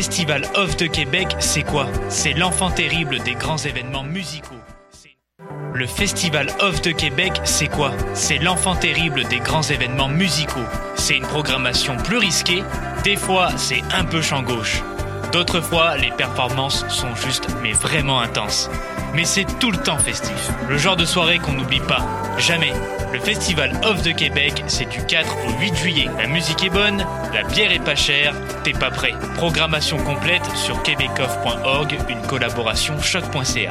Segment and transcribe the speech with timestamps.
[0.00, 1.86] Festival Off de Québec, c'est quoi?
[2.08, 4.54] C'est l'enfant terrible des grands événements musicaux.
[5.74, 7.92] Le Festival Off de Québec, c'est quoi?
[8.14, 10.64] C'est l'enfant terrible des grands événements musicaux.
[10.94, 12.62] C'est une programmation plus risquée,
[13.04, 14.82] des fois c'est un peu champ gauche.
[15.32, 18.68] D'autres fois, les performances sont juste mais vraiment intenses.
[19.14, 20.50] Mais c'est tout le temps festif.
[20.68, 22.04] Le genre de soirée qu'on n'oublie pas.
[22.38, 22.72] Jamais.
[23.12, 26.08] Le Festival Off de Québec, c'est du 4 au 8 juillet.
[26.18, 28.34] La musique est bonne, la bière est pas chère,
[28.64, 29.14] t'es pas prêt.
[29.36, 33.70] Programmation complète sur québecoff.org, une collaboration choc.ca.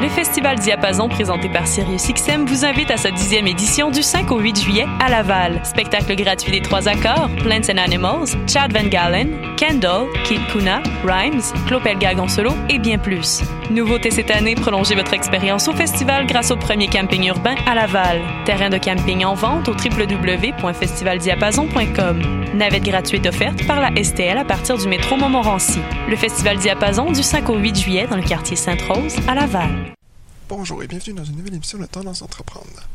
[0.00, 4.38] Le Festival Diapason présenté par SiriusXM vous invite à sa dixième édition du 5 au
[4.38, 5.60] 8 juillet à Laval.
[5.64, 9.28] Spectacle gratuit des trois accords, Plants and Animals, Chad Van Galen,
[9.60, 12.26] Kendall, Kid Kuna, Rhymes, Clopelgag en
[12.70, 13.42] et bien plus.
[13.70, 18.22] Nouveauté cette année, prolongez votre expérience au festival grâce au premier camping urbain à Laval.
[18.46, 22.46] Terrain de camping en vente au www.festivaldiapason.com.
[22.54, 25.80] Navette gratuite offerte par la STL à partir du métro Montmorency.
[26.08, 29.92] Le Festival Diapason du 5 au 8 juillet dans le quartier Sainte-Rose à Laval.
[30.48, 32.88] Bonjour et bienvenue dans une nouvelle émission de Tendance Entreprendre.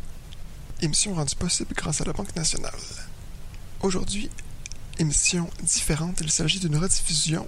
[0.81, 2.73] Émission rendue possible grâce à la Banque nationale.
[3.83, 4.31] Aujourd'hui,
[4.99, 7.47] émission différente, il s'agit d'une rediffusion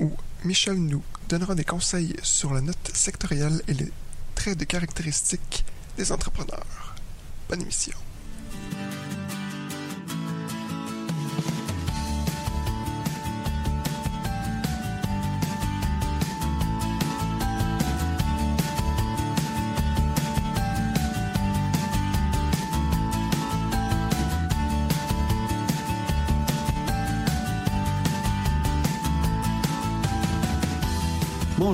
[0.00, 0.12] où
[0.44, 3.90] Michel nous donnera des conseils sur la note sectorielle et les
[4.34, 5.64] traits de caractéristiques
[5.96, 6.94] des entrepreneurs.
[7.48, 7.96] Bonne émission.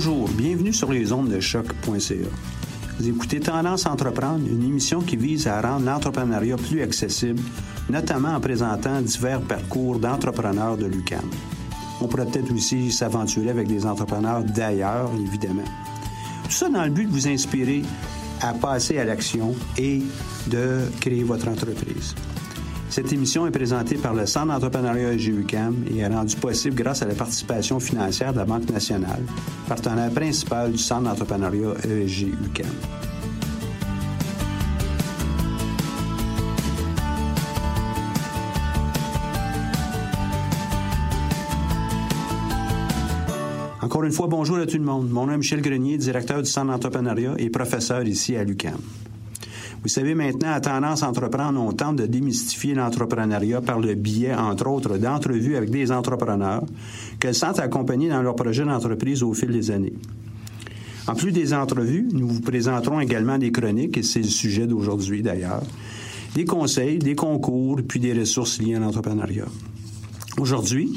[0.05, 2.15] Bonjour, bienvenue sur les ondes de choc.ca.
[2.99, 7.41] Vous écoutez Tendance Entreprendre, une émission qui vise à rendre l'entrepreneuriat plus accessible,
[7.89, 11.31] notamment en présentant divers parcours d'entrepreneurs de l'UCAM.
[12.01, 15.63] On pourrait peut-être aussi s'aventurer avec des entrepreneurs d'ailleurs, évidemment.
[16.47, 17.83] Tout ça dans le but de vous inspirer
[18.41, 20.03] à passer à l'action et
[20.49, 22.17] de créer votre entreprise.
[22.93, 27.07] Cette émission est présentée par le Centre d'entrepreneuriat EGUCAM et est rendue possible grâce à
[27.07, 29.23] la participation financière de la Banque nationale,
[29.67, 32.67] partenaire principal du Centre d'entrepreneuriat EGUCAM.
[43.81, 45.09] Encore une fois, bonjour à tout le monde.
[45.09, 48.77] Mon nom est Michel Grenier, directeur du Centre d'entrepreneuriat et professeur ici à l'UCAM.
[49.83, 54.69] Vous savez, maintenant, à Tendance Entreprendre, on tente de démystifier l'entrepreneuriat par le biais, entre
[54.69, 56.63] autres, d'entrevues avec des entrepreneurs
[57.19, 59.95] que le Centre a accompagnés dans leur projet d'entreprise au fil des années.
[61.09, 65.21] En plus des entrevues, nous vous présenterons également des chroniques, et c'est le sujet d'aujourd'hui
[65.21, 65.65] d'ailleurs,
[66.37, 69.47] des conseils, des concours, puis des ressources liées à l'entrepreneuriat.
[70.39, 70.97] Aujourd'hui,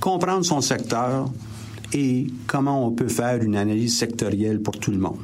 [0.00, 1.30] comprendre son secteur
[1.92, 5.20] et comment on peut faire une analyse sectorielle pour tout le monde.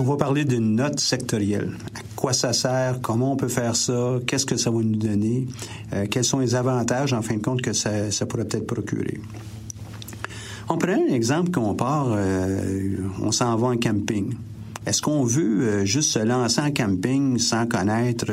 [0.00, 1.72] On va parler d'une note sectorielle.
[1.96, 3.00] À quoi ça sert?
[3.02, 4.20] Comment on peut faire ça?
[4.28, 5.48] Qu'est-ce que ça va nous donner?
[5.92, 7.90] Euh, quels sont les avantages, en fin de compte, que ça,
[8.28, 9.20] pourrait peut-être procurer?
[10.68, 14.34] On prend un exemple qu'on part, euh, on s'en va en camping.
[14.86, 18.30] Est-ce qu'on veut euh, juste se lancer en camping sans connaître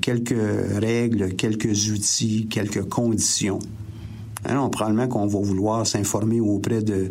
[0.00, 0.34] quelques
[0.80, 3.60] règles, quelques outils, quelques conditions?
[4.44, 7.10] Alors, probablement qu'on va vouloir s'informer auprès de,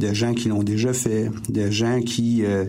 [0.00, 2.66] de gens qui l'ont déjà fait, de gens qui euh,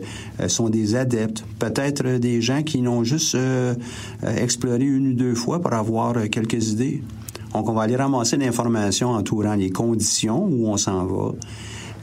[0.47, 3.73] sont des adeptes, peut-être des gens qui l'ont juste euh,
[4.23, 7.01] exploré une ou deux fois pour avoir quelques idées.
[7.53, 11.31] Donc, on va aller ramasser l'information entourant les conditions où on s'en va,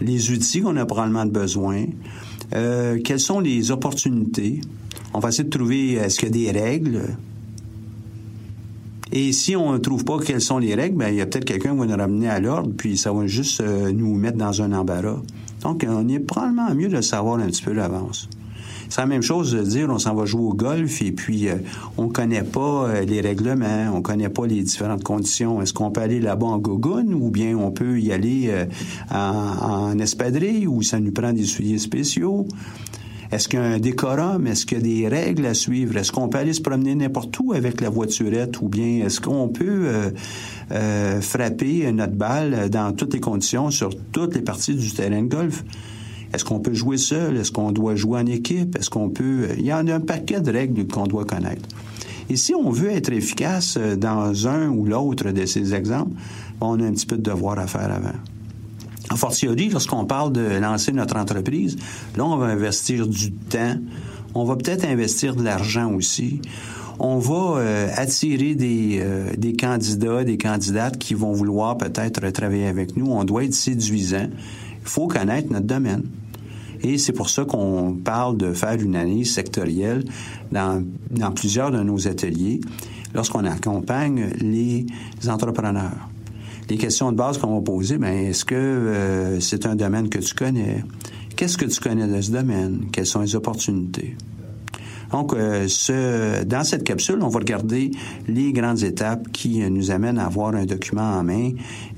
[0.01, 1.85] les outils qu'on a probablement besoin,
[2.55, 4.61] euh, quelles sont les opportunités.
[5.13, 7.03] On va essayer de trouver, est-ce qu'il y a des règles?
[9.17, 11.45] Et si on ne trouve pas quelles sont les règles, ben, il y a peut-être
[11.45, 14.61] quelqu'un qui va nous ramener à l'ordre, puis ça va juste euh, nous mettre dans
[14.61, 15.23] un embarras.
[15.63, 18.29] Donc, on est probablement mieux de savoir un petit peu l'avance.
[18.89, 21.55] C'est la même chose de dire on s'en va jouer au golf et puis euh,
[21.97, 25.63] on connaît pas euh, les règlements, on connaît pas les différentes conditions.
[25.63, 28.53] Est-ce qu'on peut aller là-bas en gogoune ou bien on peut y aller
[29.13, 32.49] en, en espadrille ou ça nous prend des souliers spéciaux?
[33.31, 34.47] Est-ce qu'il y a un décorum?
[34.47, 35.97] Est-ce qu'il y a des règles à suivre?
[35.97, 38.61] Est-ce qu'on peut aller se promener n'importe où avec la voiturette?
[38.61, 40.11] Ou bien est-ce qu'on peut euh,
[40.73, 45.29] euh, frapper notre balle dans toutes les conditions sur toutes les parties du terrain de
[45.29, 45.65] golf?
[46.33, 47.37] Est-ce qu'on peut jouer seul?
[47.37, 48.77] Est-ce qu'on doit jouer en équipe?
[48.77, 49.49] Est-ce qu'on peut...
[49.57, 51.69] Il y en a un paquet de règles qu'on doit connaître.
[52.29, 56.17] Et si on veut être efficace dans un ou l'autre de ces exemples,
[56.61, 58.19] on a un petit peu de devoir à faire avant.
[59.11, 61.77] En fortiori, lorsqu'on parle de lancer notre entreprise,
[62.17, 63.77] là, on va investir du temps.
[64.35, 66.41] On va peut-être investir de l'argent aussi.
[66.99, 72.67] On va euh, attirer des, euh, des candidats, des candidates qui vont vouloir peut-être travailler
[72.67, 73.07] avec nous.
[73.07, 74.29] On doit être séduisant.
[74.83, 76.05] Il faut connaître notre domaine.
[76.83, 80.05] Et c'est pour ça qu'on parle de faire une analyse sectorielle
[80.53, 82.61] dans, dans plusieurs de nos ateliers
[83.15, 84.87] lorsqu'on accompagne les
[85.29, 86.09] entrepreneurs
[86.71, 90.19] les questions de base qu'on va poser, ben est-ce que euh, c'est un domaine que
[90.19, 90.85] tu connais?
[91.37, 92.87] Qu'est-ce que tu connais de ce domaine?
[92.93, 94.17] Quelles sont les opportunités?
[95.13, 97.91] Donc, euh, ce, dans cette capsule, on va regarder
[98.27, 101.51] les grandes étapes qui nous amènent à avoir un document en main.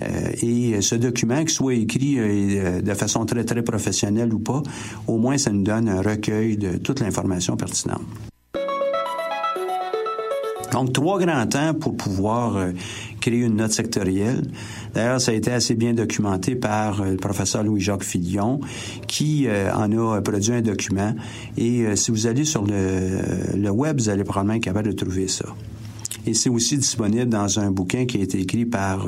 [0.02, 4.62] Euh, et ce document, qu'il soit écrit de façon très, très professionnelle ou pas,
[5.06, 8.02] au moins, ça nous donne un recueil de toute l'information pertinente.
[10.72, 12.58] Donc, trois grands temps pour pouvoir
[13.26, 14.42] créer une note sectorielle.
[14.94, 18.60] D'ailleurs, ça a été assez bien documenté par euh, le professeur Louis-Jacques Fillon,
[19.08, 21.12] qui euh, en a produit un document.
[21.56, 24.92] Et euh, si vous allez sur le, le web, vous allez probablement être capable de
[24.92, 25.46] trouver ça.
[26.24, 29.06] Et c'est aussi disponible dans un bouquin qui a été écrit par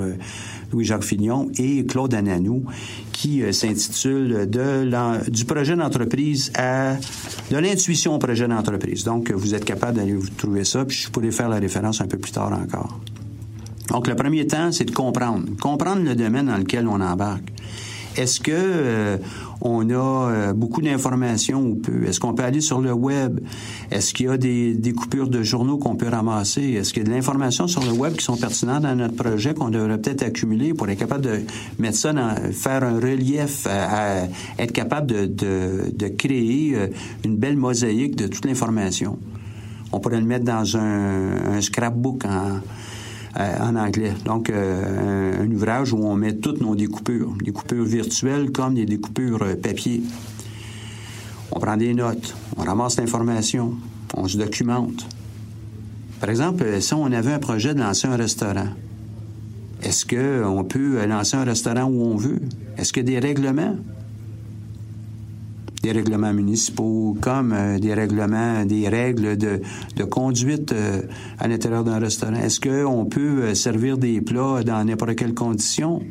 [0.72, 2.62] Louis-Jacques Fillon et Claude Ananou,
[3.10, 6.94] qui s'intitule de du projet d'entreprise à
[7.50, 9.02] de l'intuition au projet d'entreprise.
[9.02, 12.06] Donc, vous êtes capable d'aller vous trouver ça, puis je pourrais faire la référence un
[12.06, 13.00] peu plus tard encore.
[13.90, 15.44] Donc, le premier temps, c'est de comprendre.
[15.60, 17.52] Comprendre le domaine dans lequel on embarque.
[18.18, 19.16] Est-ce que euh,
[19.60, 22.04] on a euh, beaucoup d'informations ou peu?
[22.04, 23.38] Est-ce qu'on peut aller sur le web?
[23.92, 26.62] Est-ce qu'il y a des, des coupures de journaux qu'on peut ramasser?
[26.62, 29.54] Est-ce qu'il y a de l'information sur le web qui sont pertinentes dans notre projet
[29.54, 31.40] qu'on devrait peut-être accumuler pour être capable de
[31.78, 34.24] mettre ça dans, faire un relief, à,
[34.58, 36.88] être capable de, de, de, créer euh,
[37.24, 39.16] une belle mosaïque de toute l'information?
[39.92, 42.58] On pourrait le mettre dans un, un scrapbook en, euh,
[43.38, 44.12] en anglais.
[44.24, 47.52] Donc, euh, un, ouvrage où on met toutes nos découpures, des
[47.84, 50.02] virtuelles comme des découpures euh, papier.
[51.52, 53.74] On prend des notes, on ramasse l'information,
[54.14, 55.06] on se documente.
[56.20, 58.68] Par exemple, si on avait un projet de lancer un restaurant,
[59.82, 62.40] est-ce qu'on peut lancer un restaurant où on veut?
[62.76, 63.76] Est-ce qu'il y a des règlements?
[65.82, 69.60] Des règlements municipaux, comme euh, des règlements, des règles de,
[69.96, 71.02] de conduite euh,
[71.38, 72.34] à l'intérieur d'un restaurant.
[72.34, 76.02] Est-ce qu'on peut euh, servir des plats dans n'importe quelle condition?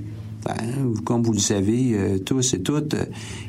[0.45, 2.95] Ben, comme vous le savez tous et toutes,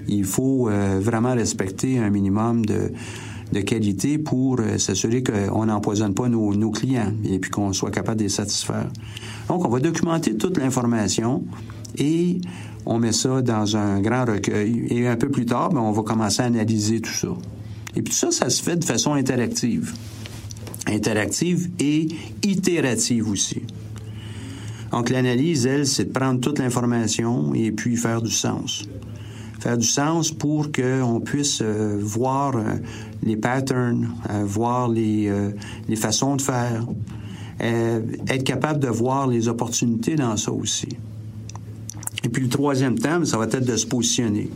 [0.09, 0.69] il faut
[0.99, 2.91] vraiment respecter un minimum de,
[3.53, 8.19] de qualité pour s'assurer qu'on n'empoisonne pas nos, nos, clients et puis qu'on soit capable
[8.19, 8.91] de les satisfaire.
[9.49, 11.45] Donc, on va documenter toute l'information
[11.97, 12.41] et
[12.91, 14.87] on met ça dans un grand recueil.
[14.89, 17.29] Et un peu plus tard, ben, on va commencer à analyser tout ça.
[17.95, 19.93] Et puis tout ça, ça se fait de façon interactive.
[20.87, 22.09] Interactive et
[22.43, 23.63] itérative aussi.
[24.91, 28.89] Donc l'analyse, elle, c'est de prendre toute l'information et puis faire du sens.
[29.61, 32.63] Faire du sens pour qu'on puisse euh, voir euh,
[33.23, 35.31] les patterns, euh, voir les,
[35.89, 36.87] les façons de faire,
[37.61, 40.89] être capable de voir les opportunités dans ça aussi.
[42.25, 44.51] Et puis le troisième thème, ça va être de se positionner.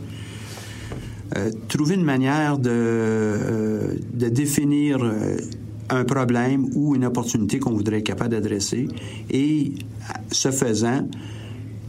[1.35, 5.37] Euh, trouver une manière de, euh, de définir euh,
[5.89, 8.87] un problème ou une opportunité qu'on voudrait être capable d'adresser
[9.31, 9.73] et,
[10.31, 11.07] ce faisant,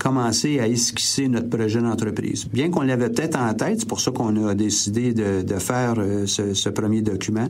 [0.04, 2.46] commencer à esquisser notre projet d'entreprise.
[2.52, 6.26] Bien qu'on l'avait peut-être en tête, c'est pour ça qu'on a décidé de, faire euh,
[6.26, 7.48] ce, premier document,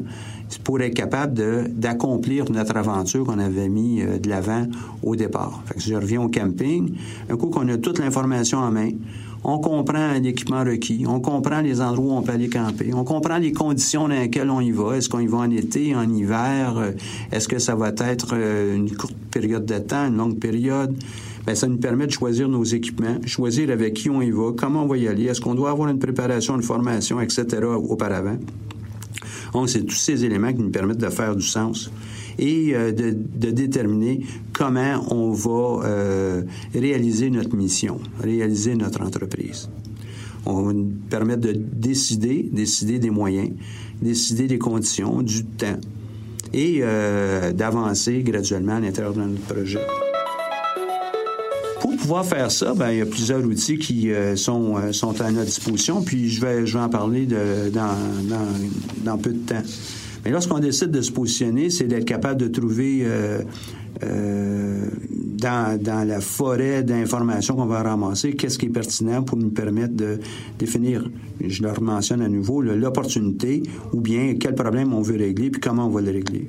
[0.62, 4.68] pour être capable d'accomplir notre aventure qu'on avait mis euh, de l'avant
[5.02, 5.64] au départ.
[5.66, 6.94] Fait que si je reviens au camping,
[7.28, 8.90] un coup qu'on a toute l'information en main,
[9.42, 13.38] on comprend l'équipement requis, on comprend les endroits où on peut aller camper, on comprend
[13.38, 14.96] les conditions dans lesquelles on y va.
[14.96, 16.78] Est-ce qu'on y va en été, en hiver?
[16.78, 16.92] Euh,
[17.32, 20.96] est-ce que ça va être une courte période de temps, une longue période?
[21.46, 24.84] Bien, ça nous permet de choisir nos équipements, choisir avec qui on y va, comment
[24.84, 27.44] on va y aller, est-ce qu'on doit avoir une préparation, une formation, etc.
[27.64, 28.38] auparavant.
[29.52, 31.90] Donc, c'est tous ces éléments qui nous permettent de faire du sens
[32.38, 36.42] et de, de, déterminer comment on va
[36.74, 39.68] réaliser notre mission, réaliser notre entreprise.
[40.46, 43.50] On va nous permettre de décider, décider des moyens,
[44.02, 45.78] décider des conditions, du temps
[46.52, 46.80] et
[47.54, 49.80] d'avancer graduellement à l'intérieur de notre projet.
[52.04, 55.30] Pouvoir faire ça, ben, il y a plusieurs outils qui euh, sont, euh, sont à
[55.30, 57.96] notre disposition, puis je vais, je vais en parler dans,
[59.02, 59.62] dans, peu de temps.
[60.22, 63.40] Mais lorsqu'on décide de se positionner, c'est d'être capable de trouver euh,
[65.38, 69.94] dans, dans, la forêt d'informations qu'on va ramasser, qu'est-ce qui est pertinent pour nous permettre
[69.94, 70.18] de
[70.58, 71.08] définir,
[71.42, 73.62] je le mentionne à nouveau, l'opportunité
[73.94, 76.48] ou bien quel problème on veut régler, puis comment on va le régler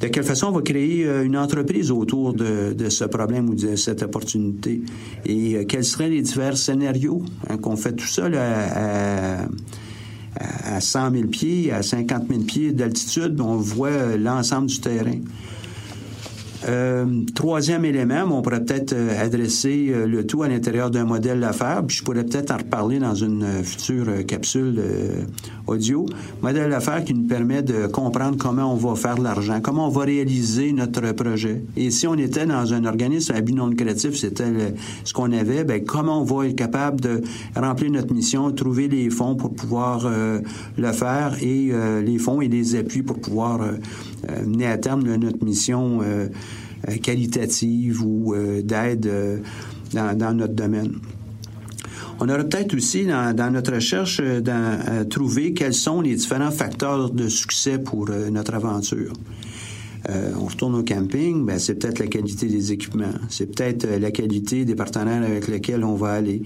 [0.00, 3.76] de quelle façon on va créer euh, une entreprise autour de, ce problème ou de
[3.76, 4.82] cette opportunité?
[5.24, 9.46] Et euh, quels seraient les divers scénarios hein, qu'on fait tout ça à,
[10.74, 15.18] à 100 000 pieds, à 50 000 pieds d'altitude, on voit euh, l'ensemble du terrain?
[17.36, 22.02] Troisième élément, on pourrait peut-être adresser le tout à l'intérieur d'un modèle d'affaires, puis je
[22.02, 24.82] pourrais peut-être en reparler dans une future capsule
[25.66, 26.06] audio.
[26.42, 29.90] Modèle d'affaires qui nous permet de comprendre comment on va faire de l'argent, comment on
[29.90, 31.62] va réaliser notre projet.
[31.76, 35.64] Et si on était dans un organisme à but non lucratif, c'était ce qu'on avait,
[35.64, 37.22] ben comment on va être capable de
[37.54, 41.72] remplir notre mission, trouver les fonds pour pouvoir le faire et
[42.04, 43.60] les fonds et les appuis pour pouvoir
[44.46, 46.00] mener à terme notre mission
[46.88, 49.38] euh, qualitative ou euh, d'aide euh,
[49.92, 50.92] dans, notre domaine.
[52.18, 57.28] On aurait peut-être aussi, dans, notre recherche, dans, trouver quels sont les différents facteurs de
[57.28, 59.12] succès pour notre aventure.
[60.08, 64.64] on retourne au camping, ben, c'est peut-être la qualité des équipements, c'est peut-être la qualité
[64.64, 66.42] des partenaires avec lesquels on va aller.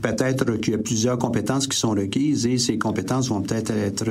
[0.00, 4.10] Peut-être qu'il y a plusieurs compétences qui sont requises et ces compétences vont peut-être être,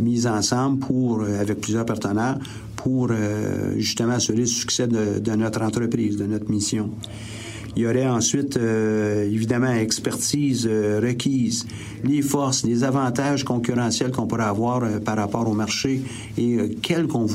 [0.00, 2.38] mises ensemble pour, avec plusieurs partenaires
[2.78, 6.90] pour euh, justement assurer le succès de, notre entreprise, de notre mission.
[7.78, 11.64] Il y aurait ensuite, euh, évidemment, expertise euh, requise,
[12.02, 16.00] les forces, les avantages concurrentiels qu'on pourrait avoir par rapport au marché
[16.36, 16.58] et
[17.08, 17.26] qu'on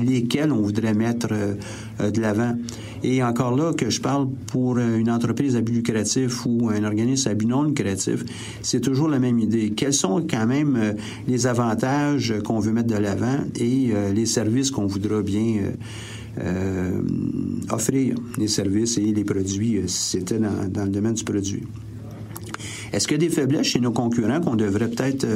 [0.00, 2.54] lesquels on voudrait mettre de l'avant.
[3.02, 7.30] Et encore là, que je parle pour une entreprise à but lucratif ou un organisme
[7.30, 8.24] à but non lucratif,
[8.62, 9.70] c'est toujours la même idée.
[9.70, 10.92] Quels sont quand même euh,
[11.28, 15.72] les avantages qu'on veut mettre de l'avant et euh, les services qu'on voudra bien
[16.40, 17.00] euh,
[17.70, 21.64] offrir, les services et les produits, si c'était dans, le domaine du produit.
[22.92, 25.26] Est-ce qu'il y a des faiblesses chez nos concurrents qu'on devrait peut-être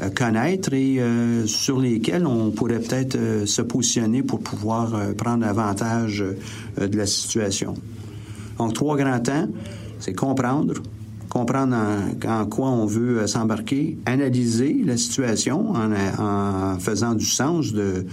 [0.00, 5.46] euh, connaître et euh, sur lesquels on pourrait peut-être euh, se positionner pour pouvoir prendre
[5.46, 6.24] avantage
[6.78, 7.74] de la situation?
[8.58, 9.48] Donc, trois grands temps,
[9.98, 10.74] c'est comprendre,
[11.28, 11.76] comprendre
[12.26, 18.06] en, quoi on veut s'embarquer, analyser la situation en, faisant du sens de,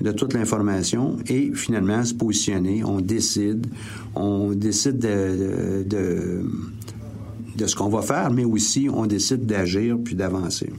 [0.00, 2.84] de toute l'information et finalement se positionner.
[2.84, 3.66] On décide,
[4.14, 10.70] on décide de, de, ce qu'on va faire, mais aussi on décide d'agir puis d'avancer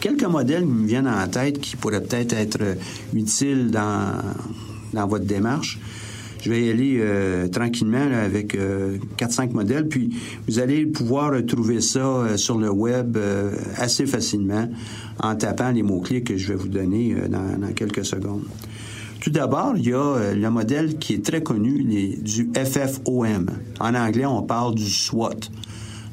[0.00, 2.76] quelques modèles me viennent en tête qui pourraient peut-être être
[3.14, 4.12] utiles dans,
[4.92, 5.78] dans votre démarche.
[6.40, 10.10] Je vais y aller euh, tranquillement avec euh, 4-5 modèles, puis
[10.46, 14.68] vous allez pouvoir trouver ça euh, sur le web euh, assez facilement
[15.20, 18.44] en tapant les mots-clés que je vais vous donner dans, dans, quelques secondes.
[19.20, 23.50] Tout d'abord, il y a le modèle qui est très connu, les, du FFOM.
[23.80, 25.50] En anglais, on parle du SWOT.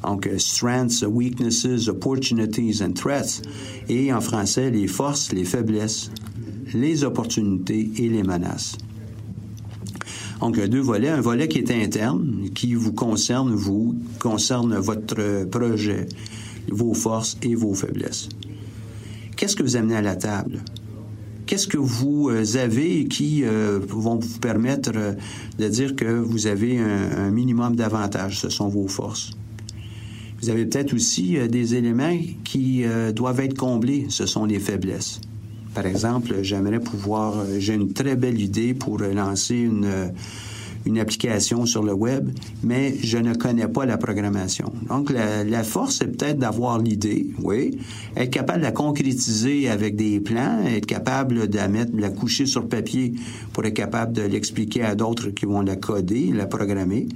[0.02, 3.42] Donc, strengths, weaknesses, opportunities and threats.
[3.88, 6.10] Et en français, les forces, les faiblesses,
[6.74, 8.76] les opportunités et les menaces.
[10.40, 11.08] Donc, deux volets.
[11.08, 16.06] Un volet qui est interne, qui vous concerne, vous, concerne votre projet,
[16.70, 18.28] vos forces et vos faiblesses.
[19.36, 20.62] Qu'est-ce que vous amenez à la table?
[21.46, 25.12] Qu'est-ce que vous euh, avez qui euh, vont vous permettre euh,
[25.58, 28.40] de dire que vous avez un minimum d'avantages?
[28.40, 29.30] Ce sont vos forces.
[30.40, 34.06] Vous avez peut-être aussi des éléments qui doivent être comblés.
[34.10, 35.18] Ce sont les faiblesses.
[35.76, 40.10] Par exemple, j'aimerais pouvoir, euh, j'ai une très belle idée pour lancer une,
[40.86, 42.30] une application sur le web,
[42.62, 44.72] mais je ne connais pas la programmation.
[44.88, 47.78] Donc, la, la force, c'est peut-être d'avoir l'idée, oui,
[48.16, 52.08] être capable de la concrétiser avec des plans, être capable de la mettre, de la
[52.08, 53.12] coucher sur papier
[53.52, 57.06] pour être capable de l'expliquer à d'autres qui vont la coder, la programmer.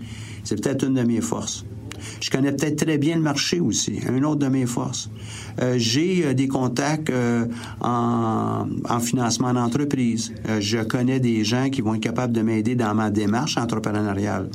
[0.45, 1.65] C'est peut-être une de mes forces.
[2.21, 5.11] Je connais peut-être très bien le marché aussi, un autre de mes forces.
[5.61, 7.47] Euh, j'ai euh, des contacts euh,
[7.81, 10.33] en, en, financement d'entreprise.
[10.61, 14.51] je connais des gens qui vont être capables de m'aider dans ma démarche entrepreneuriale.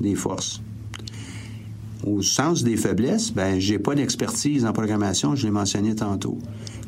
[0.00, 0.60] Des forces.
[2.04, 6.38] Au sens des faiblesses, ben j'ai pas d'expertise en programmation, je l'ai mentionné tantôt.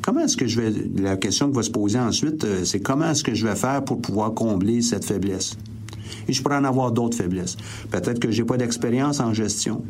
[0.01, 0.73] comment est-ce que je vais...
[0.97, 4.01] La question qui va se poser ensuite, c'est comment est-ce que je vais faire pour
[4.01, 5.55] pouvoir combler cette faiblesse?
[6.27, 7.57] Et je pourrais en avoir d'autres faiblesses.
[7.91, 9.83] Peut-être que j'ai pas d'expérience en gestion.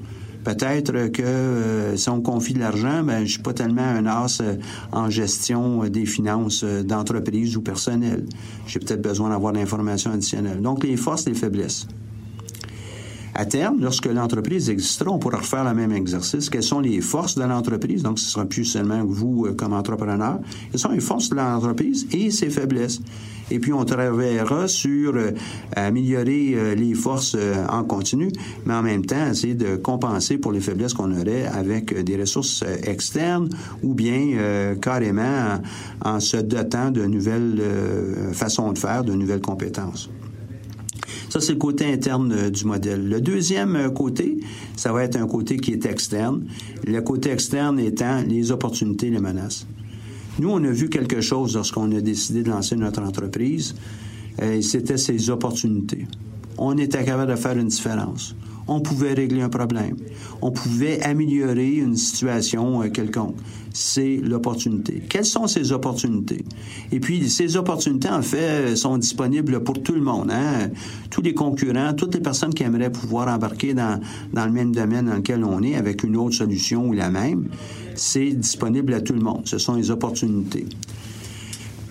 [0.46, 4.42] Peut-être que euh, si on confie de l'argent, ben je suis pas tellement un as
[4.42, 4.58] euh,
[4.92, 8.26] en gestion euh, des finances d'entreprise ou personnel.
[8.68, 10.62] J'ai peut-être besoin d'avoir d'informations additionnelles.
[10.62, 11.88] Donc les forces, les faiblesses.
[13.38, 16.50] À terme, lorsque l'entreprise existera, on pourra refaire le même exercice.
[16.50, 18.01] Quelles sont les forces de l'entreprise?
[18.01, 20.39] Donc, ce sera plus seulement vous comme entrepreneur.
[20.72, 23.01] Quelles sont les forces de l'entreprise et ses faiblesses?
[23.51, 25.32] Et puis, on travaillera sur euh,
[25.75, 28.32] améliorer euh, les forces euh, en continu,
[28.65, 32.63] mais en même temps, essayer de compenser pour les faiblesses qu'on aurait avec des ressources
[32.84, 33.50] externes
[33.84, 35.60] ou bien carrément
[36.04, 37.62] en, se dotant de nouvelles
[38.32, 40.10] façons de faire, de nouvelles compétences.
[41.30, 43.08] Ça, c'est le côté interne du modèle.
[43.08, 44.40] Le deuxième côté,
[44.76, 46.46] ça va être un côté qui est externe.
[46.86, 49.68] Le côté externe étant les opportunités, les menaces.
[50.40, 53.76] Nous, on a vu quelque chose lorsqu'on a décidé de lancer notre entreprise,
[54.42, 56.08] et c'était ces opportunités.
[56.58, 58.36] On était capable de faire une différence.
[58.68, 59.96] On pouvait régler un problème.
[60.42, 63.36] On pouvait améliorer une situation euh, quelconque.
[63.74, 65.04] C'est l'opportunité.
[65.10, 66.46] Quelles sont ces opportunités?
[66.92, 70.32] Et puis, ces opportunités, en fait, sont disponibles pour tout le monde.
[70.32, 70.70] Hein?
[71.10, 74.00] Tous les concurrents, toutes les personnes qui aimeraient pouvoir embarquer dans,
[74.32, 77.50] dans le même domaine dans lequel on est avec une autre solution ou la même
[77.96, 79.42] c'est disponible à tout le monde.
[79.46, 80.66] Ce sont les opportunités.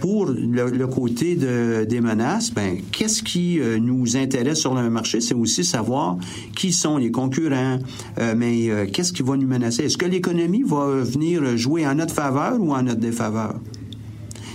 [0.04, 5.23] Pour le, côté des menaces, ben, qu'est-ce qui euh, nous intéresse sur le marché?
[5.23, 6.18] C'est aussi savoir
[6.54, 7.78] qui sont les concurrents,
[8.18, 9.84] euh, mais euh, qu'est-ce qui va nous menacer?
[9.84, 13.54] Est-ce que l'économie va venir jouer en notre faveur ou en notre défaveur?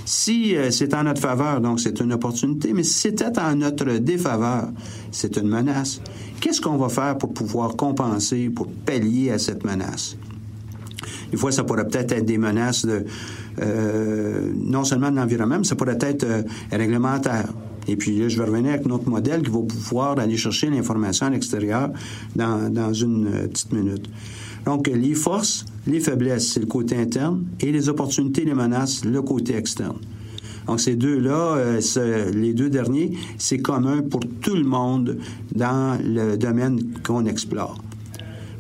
[0.06, 4.70] Si c'est en notre faveur, donc c'est une opportunité, mais si c'était en notre défaveur,
[5.10, 6.00] c'est une menace.
[6.42, 10.16] Qu'est-ce qu'on va faire pour pouvoir compenser, pour pallier à cette menace?
[11.32, 13.06] Des fois, ça pourrait peut-être être des menaces de,
[13.62, 17.50] euh, non seulement de l'environnement, mais ça pourrait être euh, réglementaire.
[17.88, 21.26] Et puis là, je vais revenir avec notre modèle qui va pouvoir aller chercher l'information
[21.26, 21.90] à l'extérieur
[22.36, 24.10] dans, une euh, petite minute.
[24.66, 29.22] Donc, les forces, les faiblesses, c'est le côté interne, et les opportunités, les menaces, le
[29.22, 29.98] côté externe.
[30.68, 31.80] Donc, ces deux-là,
[32.32, 35.18] les deux derniers, c'est commun pour tout le monde
[35.56, 37.80] dans le domaine qu'on explore.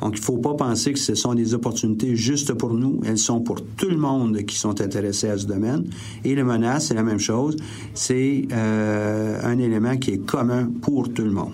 [0.02, 3.02] Donc, il ne faut pas penser que ce sont des opportunités juste pour nous.
[3.06, 5.86] Elles sont pour tout le monde qui sont intéressés à ce domaine.
[6.24, 7.58] Et les menaces, c'est la même chose.
[7.94, 11.54] C'est euh, un élément qui est commun pour tout le monde.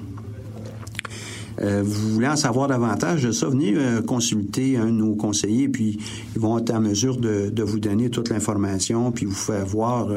[1.61, 5.69] Euh, vous voulez en savoir davantage de ça, venez euh, consulter un de nos conseillers,
[5.69, 5.97] puis
[6.35, 10.09] ils vont être en mesure de, de vous donner toute l'information, puis vous faire voir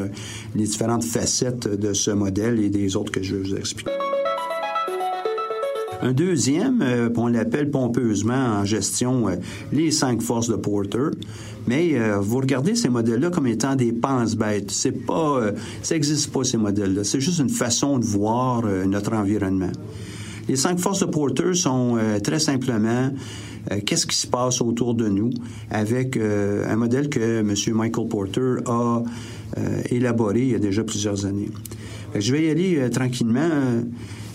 [0.57, 3.93] les différentes facettes de ce modèle et des autres que je vais vous expliquer.
[6.01, 9.37] Un deuxième, euh, on l'appelle pompeusement en gestion euh,
[9.73, 11.11] les cinq forces de Porter.
[11.67, 14.71] Mais euh, vous regardez ces modèles-là comme étant des pense-bêtes.
[14.71, 15.41] C'est pas,
[15.83, 17.03] ça n'existe pas ces modèles-là.
[17.03, 19.73] C'est juste une façon de voir notre environnement.
[20.49, 23.11] Les cinq forces de Porter sont très simplement
[23.85, 25.29] qu'est-ce qui se passe autour de nous
[25.71, 27.55] avec un modèle que M.
[27.75, 29.03] Michael Porter a
[29.91, 31.51] élaboré il y a déjà plusieurs années.
[32.15, 33.83] je vais y aller tranquillement.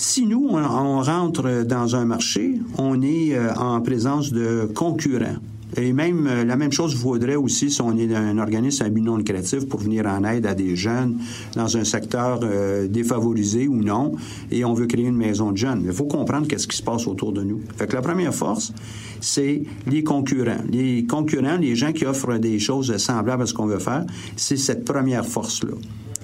[0.06, 5.38] Si nous, on, rentre dans un marché, on est euh, en présence de concurrents.
[5.78, 9.00] Et même euh, la même chose vaudrait aussi si on est un organisme à but
[9.00, 11.20] non lucratif pour venir en aide à des jeunes
[11.56, 14.12] dans un secteur euh, défavorisé ou non,
[14.52, 15.84] et on veut créer une maison de jeunes.
[15.86, 17.62] Il faut comprendre qu'est-ce qui se passe autour de nous.
[17.78, 18.74] Fait que la première force,
[19.22, 20.64] c'est les concurrents.
[20.70, 24.58] Les concurrents, les gens qui offrent des choses semblables à ce qu'on veut faire, c'est
[24.58, 25.76] cette première force-là.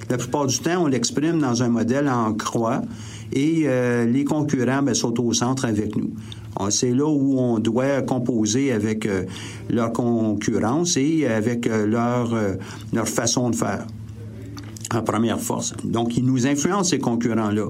[0.09, 2.81] La plupart du temps, on l'exprime dans un modèle en croix
[3.31, 6.11] et euh, les concurrents ben, sont au centre avec nous.
[6.59, 9.23] Ah, c'est là où on doit composer avec euh,
[9.69, 12.35] leur concurrence et avec euh, leur,
[12.91, 13.85] leur façon de faire
[14.93, 15.73] en première force.
[15.83, 17.67] Donc, ils nous influencent, ces concurrents-là.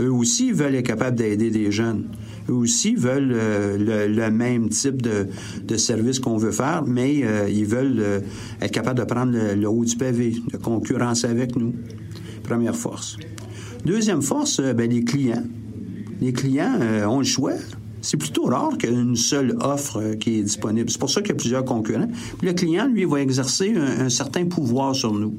[0.00, 2.08] Eux aussi veulent être capables d'aider des jeunes.
[2.50, 3.34] Eux aussi veulent
[3.78, 5.28] le, même type de,
[5.64, 8.22] de service qu'on veut faire, mais ils veulent
[8.60, 11.72] être capables de prendre le, le, haut du pavé, de concurrence avec nous.
[12.42, 13.16] Première force.
[13.84, 15.44] Deuxième force, euh, ben, les clients.
[16.20, 17.52] Les clients euh, ont le choix.
[18.00, 20.88] C'est plutôt rare qu'une seule offre euh, qui est disponible.
[20.88, 22.08] C'est pour ça qu'il y a plusieurs concurrents.
[22.38, 25.34] Puis le client, lui, va exercer un, certain pouvoir sur nous.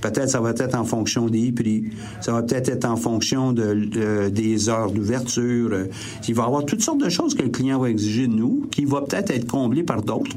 [0.00, 1.84] Peut-être ça va être en fonction des prix,
[2.20, 5.86] ça va peut-être être en fonction de, des heures d'ouverture.
[6.26, 8.66] Il va y avoir toutes sortes de choses que le client va exiger de nous,
[8.72, 10.36] qui va peut-être être comblé par d'autres.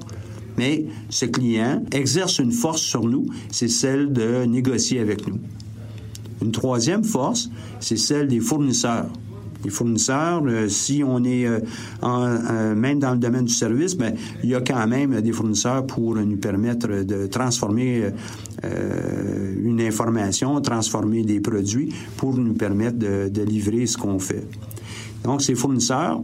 [0.58, 5.40] Mais ce client exerce une force sur nous, c'est celle de négocier avec nous.
[6.42, 9.08] Une troisième force, c'est celle des fournisseurs.
[9.64, 11.60] Les fournisseurs, euh, si on est euh,
[12.02, 15.32] en, même dans le domaine du service, mais ben, il y a quand même des
[15.32, 18.12] fournisseurs pour nous permettre de transformer
[18.64, 24.44] une information, transformer des produits pour nous permettre de livrer ce qu'on fait.
[25.24, 26.22] Donc, ces fournisseurs,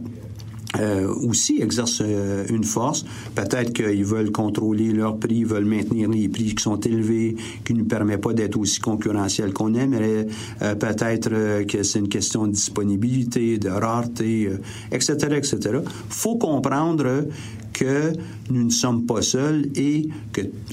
[0.80, 3.04] euh, aussi exercent euh, une force.
[3.34, 7.74] Peut-être qu'ils veulent contrôler leurs prix, ils veulent maintenir les prix qui sont élevés, qui
[7.74, 10.26] ne nous permettent pas d'être aussi concurrentiels qu'on aimerait.
[10.62, 14.50] Euh, peut-être que c'est une question de disponibilité, de rareté,
[14.90, 15.78] etc., etc.
[16.08, 17.26] faut comprendre
[17.72, 18.12] que
[18.50, 20.08] nous ne sommes pas seuls et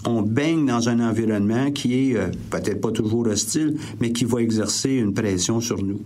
[0.04, 2.18] qu'on baigne dans un environnement qui est
[2.50, 6.00] peut-être pas toujours hostile, mais qui va exercer une pression sur nous.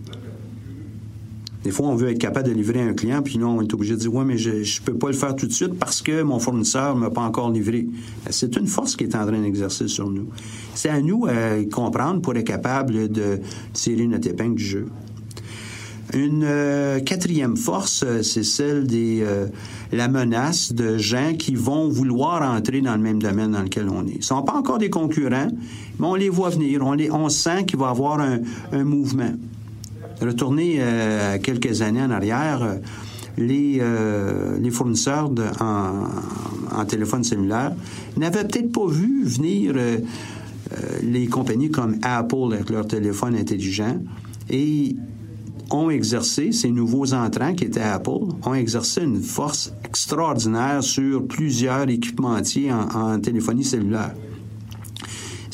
[1.66, 3.94] Des fois, on veut être capable de livrer un client, puis non, on est obligé
[3.94, 6.22] de dire, ouais, mais je ne peux pas le faire tout de suite parce que
[6.22, 7.88] mon fournisseur ne m'a pas encore livré.
[8.24, 10.28] Ben, c'est une force qui est en train d'exercer sur nous.
[10.76, 13.40] C'est à nous à comprendre pour être capable de
[13.72, 14.86] tirer notre épingle du jeu.
[16.14, 19.48] Une euh, quatrième force, euh, c'est celle euh,
[19.90, 24.06] la menace de gens qui vont vouloir entrer dans le même domaine dans lequel on
[24.06, 24.12] est.
[24.12, 25.48] Ils ne sont pas encore des concurrents,
[25.98, 26.86] mais on les voit venir.
[26.86, 29.32] On, les, sent qu'il va y avoir un mouvement
[30.20, 32.74] retourner euh, quelques années en arrière, euh,
[33.38, 37.72] les, euh, les fournisseurs de, en, téléphone cellulaire
[38.16, 39.74] n'avaient peut-être pas vu venir
[41.02, 43.98] les compagnies comme Apple avec leur téléphone intelligent
[44.50, 44.94] et
[45.70, 51.88] ont exercé, ces nouveaux entrants qui étaient Apple, ont exercé une force extraordinaire sur plusieurs
[51.88, 54.14] équipementiers en téléphonie cellulaire.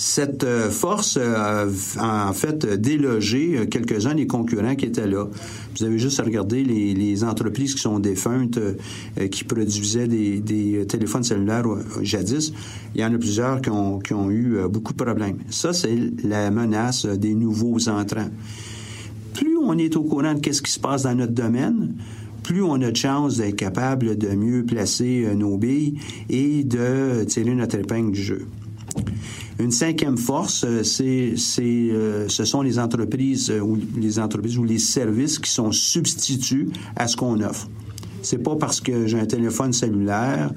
[0.05, 1.65] Cette euh, force a
[2.01, 5.29] en fait délogé euh, quelques-uns des concurrents qui étaient là.
[5.77, 11.23] Vous avez juste à regarder les, entreprises qui sont défuntes, euh, qui produisaient des, téléphones
[11.23, 11.69] cellulaires
[12.01, 12.53] jadis.
[12.97, 15.39] Il y en a plusieurs qui ont, qui ont eu beaucoup de problèmes.
[15.51, 18.31] Ça, c'est la menace des nouveaux entrants.
[19.35, 21.95] Plus on est au courant de ce qui se passe dans notre domaine,
[22.43, 27.55] plus on a de chances d'être capable de mieux placer nos billes et de tirer
[27.55, 28.49] notre épingle du jeu.
[29.63, 34.65] Une cinquième force, euh, c'est, euh, ce sont les entreprises euh, ou les entreprises ou
[34.65, 37.69] les services qui sont substituts à ce qu'on offre.
[38.23, 40.53] C'est pas parce que j'ai un téléphone cellulaire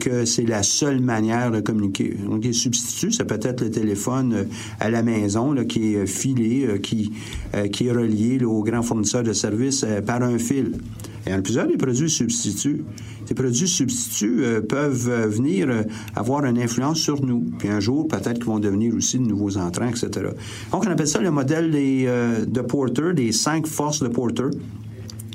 [0.00, 2.16] que c'est la seule manière de communiquer.
[2.26, 4.46] Donc, les substituts, ça peut être le téléphone
[4.80, 7.12] à la maison qui est filé, qui,
[7.72, 10.78] qui est relié au grand fournisseur de services par un fil.
[11.28, 12.84] Y en plusieurs des produits substituts.
[13.26, 15.82] Ces produits substituts euh, peuvent euh, venir euh,
[16.16, 17.44] avoir une influence sur nous.
[17.58, 20.28] Puis un jour, peut-être qu'ils vont devenir aussi de nouveaux entrants, etc.
[20.72, 22.06] Donc, on appelle ça le modèle des,
[22.46, 24.48] de Porter, des cinq forces de Porter.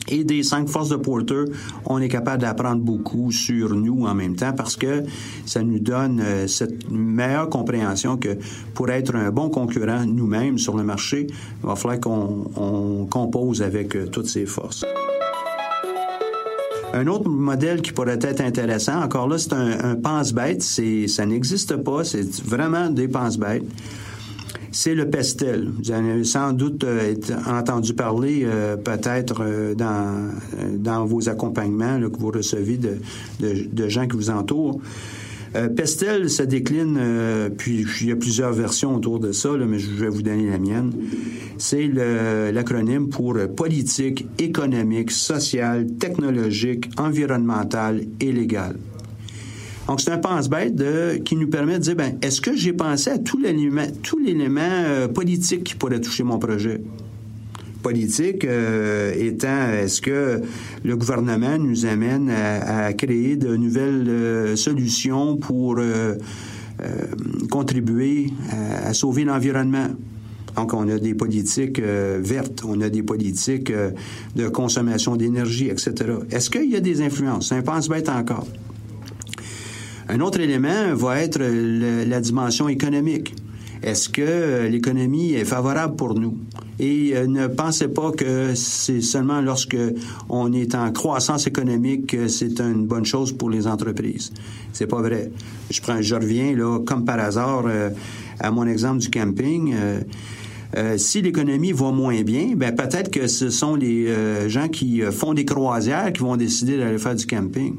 [0.09, 1.45] Et des cinq forces de Porter,
[1.85, 5.03] on est capable d'apprendre beaucoup sur nous en même temps parce que
[5.45, 8.37] ça nous donne cette meilleure compréhension que
[8.73, 14.11] pour être un bon concurrent nous-mêmes sur le marché, il va falloir qu'on compose avec
[14.11, 14.83] toutes ces forces.
[16.93, 20.61] Un autre modèle qui pourrait être intéressant, encore là, c'est un, pense-bête.
[20.61, 22.03] C'est, ça n'existe pas.
[22.03, 23.63] C'est vraiment des pense-bêtes.
[24.71, 25.71] C'est le pestel.
[25.77, 27.15] Vous en avez sans doute euh,
[27.47, 30.31] entendu parler euh, peut-être euh, dans,
[30.77, 32.97] dans vos accompagnements que vous recevez de,
[33.39, 34.79] de gens qui vous entourent.
[35.55, 39.77] Euh, Pestel ça décline, euh, puis il y a plusieurs versions autour de ça, mais
[39.77, 40.91] je vais vous donner la mienne.
[41.57, 48.77] C'est l'acronyme pour politique économique, sociale, technologique, environnementale et légale.
[49.87, 50.81] Donc, c'est un pense-bête
[51.23, 53.83] qui nous permet de dire, ben, est-ce que j'ai pensé à tout l'élément,
[54.23, 56.81] l'élément euh, politique qui pourrait toucher mon projet?
[57.83, 60.41] Politique euh, étant est-ce que
[60.83, 66.15] le gouvernement nous amène à, créer de nouvelles euh, solutions pour euh,
[67.51, 68.31] contribuer
[68.87, 69.89] à, sauver l'environnement?
[70.55, 73.73] Donc, on a des politiques vertes, on a des politiques
[74.35, 75.93] de consommation d'énergie, etc.
[76.29, 77.49] Est-ce qu'il y a des influences?
[77.49, 78.45] Ça pense bête encore.
[80.09, 83.33] Un autre élément va être la dimension économique.
[83.81, 86.37] Est-ce que l'économie est favorable pour nous?
[86.79, 89.77] Et euh, ne pensez pas que c'est seulement lorsque
[90.29, 94.31] on est en croissance économique que c'est une bonne chose pour les entreprises.
[94.71, 95.31] C'est pas vrai.
[95.69, 97.89] Je reviens là, comme par hasard, euh,
[98.39, 99.75] à mon exemple du camping.
[100.75, 104.11] Euh, si l'économie va moins bien, ben peut-être que ce sont les
[104.49, 107.75] gens qui font des croisières qui vont décider d'aller faire du camping.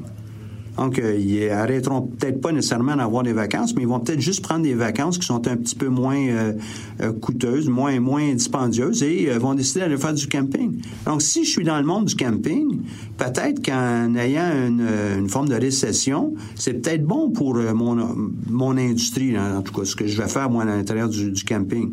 [0.77, 4.41] Donc, euh, ils arrêteront peut-être pas nécessairement d'avoir des vacances, mais ils vont peut-être juste
[4.41, 6.53] prendre des vacances qui sont un petit peu moins euh,
[7.01, 10.81] euh, coûteuses, moins moins dispendieuses, et vont décider d'aller faire du camping.
[11.05, 12.81] Donc, si je suis dans le monde du camping,
[13.17, 18.15] peut-être qu'en ayant une, forme de récession, c'est peut-être bon pour mon,
[18.49, 21.43] mon industrie, en tout cas, ce que je vais faire moi à l'intérieur du, du
[21.43, 21.91] camping.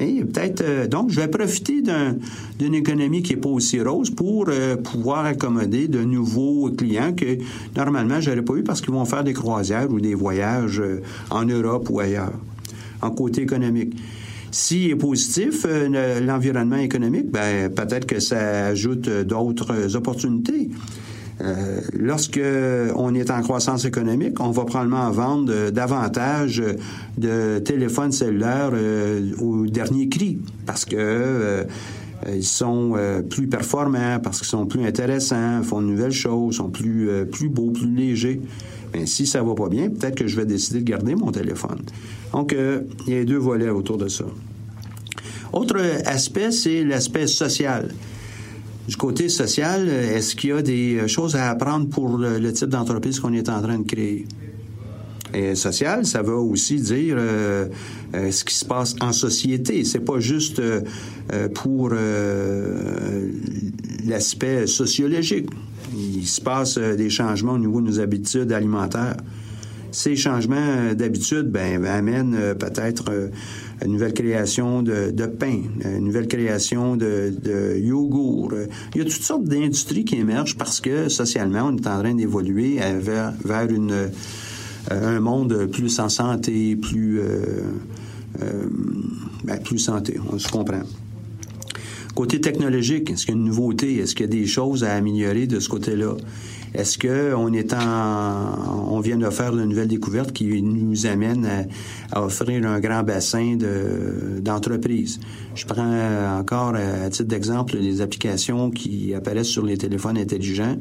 [0.00, 1.82] Et peut-être, euh, donc, je vais profiter
[2.58, 7.38] d'une économie qui n'est pas aussi rose pour euh, pouvoir accommoder de nouveaux clients que
[7.76, 11.02] normalement je n'aurais pas eu parce qu'ils vont faire des croisières ou des voyages euh,
[11.30, 12.32] en Europe ou ailleurs,
[13.00, 13.94] en côté économique.
[14.50, 15.66] S'il est positif,
[16.20, 20.68] l'environnement économique, ben, peut-être que ça ajoute d'autres opportunités.
[21.42, 22.40] Euh, lorsque
[22.94, 26.62] on est en croissance économique, on va probablement vendre davantage
[27.18, 31.64] de téléphones cellulaires euh, au dernier cri parce que euh,
[32.32, 32.94] ils sont
[33.28, 37.72] plus performants, parce qu'ils sont plus intéressants, font de nouvelles choses, sont plus plus beaux,
[37.72, 38.40] plus légers.
[38.94, 41.80] Mais si ça va pas bien, peut-être que je vais décider de garder mon téléphone.
[42.32, 42.54] Donc
[43.08, 44.24] il y a deux volets autour de ça.
[45.52, 47.88] Autre aspect, c'est l'aspect social.
[48.88, 53.20] Du côté social, est-ce qu'il y a des choses à apprendre pour le, type d'entreprise
[53.20, 54.26] qu'on est en train de créer?
[55.34, 57.66] Et social, ça veut aussi dire euh,
[58.14, 59.82] euh, ce qui se passe en société.
[59.84, 60.82] C'est pas juste euh,
[61.54, 61.90] pour
[64.06, 65.48] l'aspect sociologique.
[65.96, 69.16] Il se passe des changements au niveau de nos habitudes alimentaires.
[69.90, 73.12] Ces changements d'habitude ben, amènent peut-être
[73.84, 78.52] une nouvelle création de, pain, une nouvelle création de, yogourt.
[78.94, 82.14] Il y a toutes sortes d'industries qui émergent parce que socialement, on est en train
[82.14, 83.66] d'évoluer vers, vers
[84.90, 87.44] euh, un monde plus en santé, plus, euh,
[88.42, 88.66] euh,
[89.44, 90.82] ben, plus santé, on se comprend.
[92.14, 93.96] Côté technologique, est-ce qu'il y a une nouveauté?
[93.98, 96.16] Est-ce qu'il y a des choses à améliorer de ce côté-là?
[96.74, 101.66] Est-ce que on est en, on vient de faire une nouvelle découverte qui nous amène
[102.10, 105.20] à, offrir un grand bassin de, d'entreprises?
[105.54, 110.76] Je prends encore à titre d'exemple les applications qui apparaissent sur les téléphones intelligents.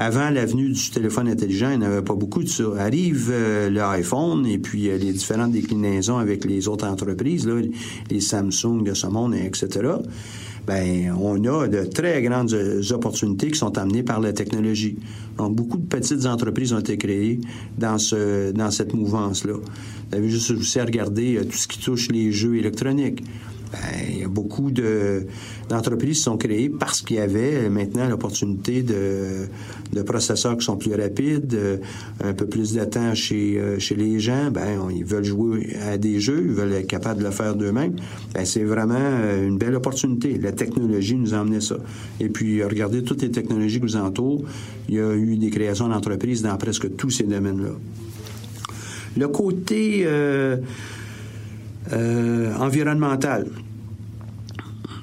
[0.00, 2.62] Avant l'avenue du téléphone intelligent, il n'y avait pas beaucoup de ça.
[2.78, 7.60] Arrive euh, l'iPhone et puis euh, les différentes déclinaisons avec les autres entreprises, là,
[8.08, 9.90] les Samsung de ce monde, etc
[10.68, 12.54] ben on a de très grandes
[12.90, 14.96] opportunités qui sont amenées par la technologie.
[15.38, 17.40] Donc, beaucoup de petites entreprises ont été créées
[17.78, 19.54] dans ce dans cette mouvance-là.
[19.54, 23.24] Vous avez juste aussi à regarder euh, tout ce qui touche les jeux électroniques.
[23.72, 23.78] Ben,
[24.08, 25.26] il y a beaucoup de,
[25.68, 29.46] d'entreprises qui sont créées parce qu'il y avait maintenant l'opportunité de,
[29.92, 31.76] de processeurs qui sont plus rapides, euh,
[32.22, 34.50] un peu plus de temps chez, euh, chez les gens.
[34.50, 37.96] Ben, ils veulent jouer à des jeux, ils veulent être capables de le faire d'eux-mêmes.
[38.34, 40.38] Ben, c'est vraiment euh, une belle opportunité.
[40.38, 41.76] La technologie nous a amené ça.
[42.20, 44.44] Et puis, regardez toutes les technologies qui vous entourent.
[44.88, 47.72] Il y a eu des créations d'entreprises dans presque tous ces domaines-là.
[49.16, 50.56] Le côté euh,
[51.92, 53.46] environnemental.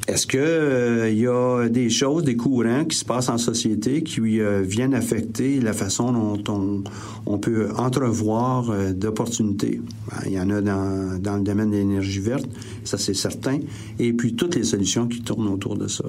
[0.08, 4.40] Est-ce que euh, y a des choses, des courants qui se passent en société qui
[4.40, 6.84] euh, viennent affecter la façon dont on,
[7.26, 9.82] on peut entrevoir d'opportunités?
[10.12, 12.48] Ben, Il y en a dans, dans le domaine de l'énergie verte,
[12.84, 13.58] ça c'est certain,
[13.98, 16.06] et puis toutes les solutions qui tournent autour de ça.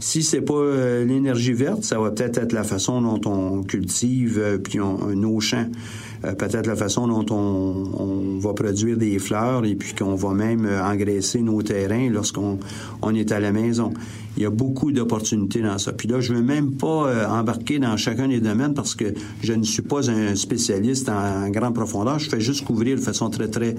[0.00, 4.80] Si c'est pas l'énergie verte, ça va peut-être être la façon dont on cultive puis
[4.80, 5.66] on, nos champs.
[6.24, 10.64] Euh, peut-être la façon dont on, va produire des fleurs et puis qu'on va même
[10.64, 12.58] euh, engraisser nos terrains lorsqu'on
[13.02, 13.92] on est à la maison.
[14.36, 15.92] Il y a beaucoup d'opportunités dans ça.
[15.92, 19.06] Puis là, je veux même pas euh, embarquer dans chacun des domaines parce que
[19.42, 22.20] je ne suis pas un spécialiste en, grande profondeur.
[22.20, 23.74] Je fais juste couvrir de façon très, très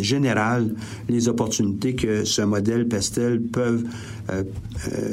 [0.00, 0.74] générale
[1.08, 3.84] les opportunités que ce modèle Pestel peuvent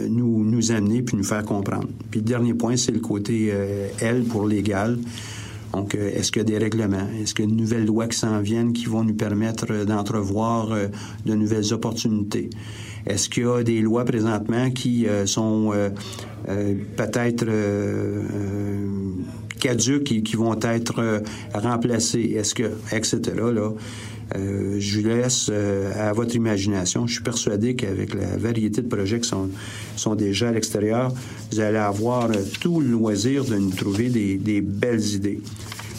[0.10, 1.90] nous, nous amener puis nous faire comprendre.
[2.10, 3.54] Puis le dernier point, c'est le côté
[4.00, 4.98] L pour légal.
[5.74, 7.08] Donc, euh, est-ce qu'il y a des règlements?
[7.22, 9.86] Est-ce qu'il y a de nouvelles lois qui s'en viennent qui vont nous permettre euh,
[9.86, 10.88] d'entrevoir euh,
[11.26, 12.50] de nouvelles opportunités?
[13.06, 15.74] Est-ce qu'il y a des lois présentement qui sont
[16.46, 17.48] peut-être
[19.60, 21.24] caduques et qui vont être
[21.56, 22.36] remplacées?
[22.38, 23.22] Est-ce que, etc.
[23.38, 23.72] Là,
[24.36, 27.08] je vous laisse à votre imagination.
[27.08, 31.14] Je suis persuadé qu'avec la variété de projets qui sont, déjà à l'extérieur,
[31.52, 35.42] vous allez avoir tout le loisir de nous trouver des, des belles idées.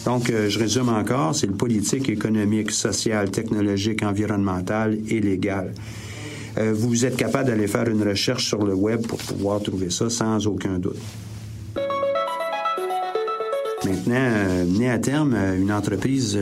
[0.05, 5.73] Donc, euh, je résume encore, c'est le politique, économique, social, technologique, environnemental et légal.
[6.57, 10.09] Euh, vous êtes capable d'aller faire une recherche sur le web pour pouvoir trouver ça
[10.09, 10.99] sans aucun doute.
[13.85, 16.37] Maintenant, euh, mener à terme une entreprise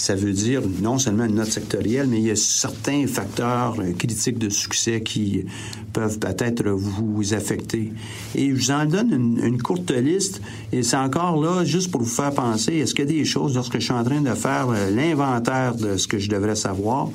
[0.00, 3.92] ça veut dire non seulement une note sectorielle, mais il y a certains facteurs euh,
[3.92, 5.44] critiques de succès qui
[5.92, 7.92] peuvent peut-être vous affecter.
[8.34, 10.40] Et je vous en donne une, courte liste,
[10.72, 13.54] et c'est encore là juste pour vous faire penser, est-ce qu'il y a des choses,
[13.54, 17.10] lorsque je suis en train de faire euh, l'inventaire de ce que je devrais savoir,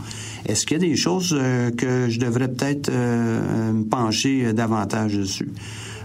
[0.46, 5.50] est-ce qu'il y a des choses euh, que je devrais peut-être me pencher davantage dessus?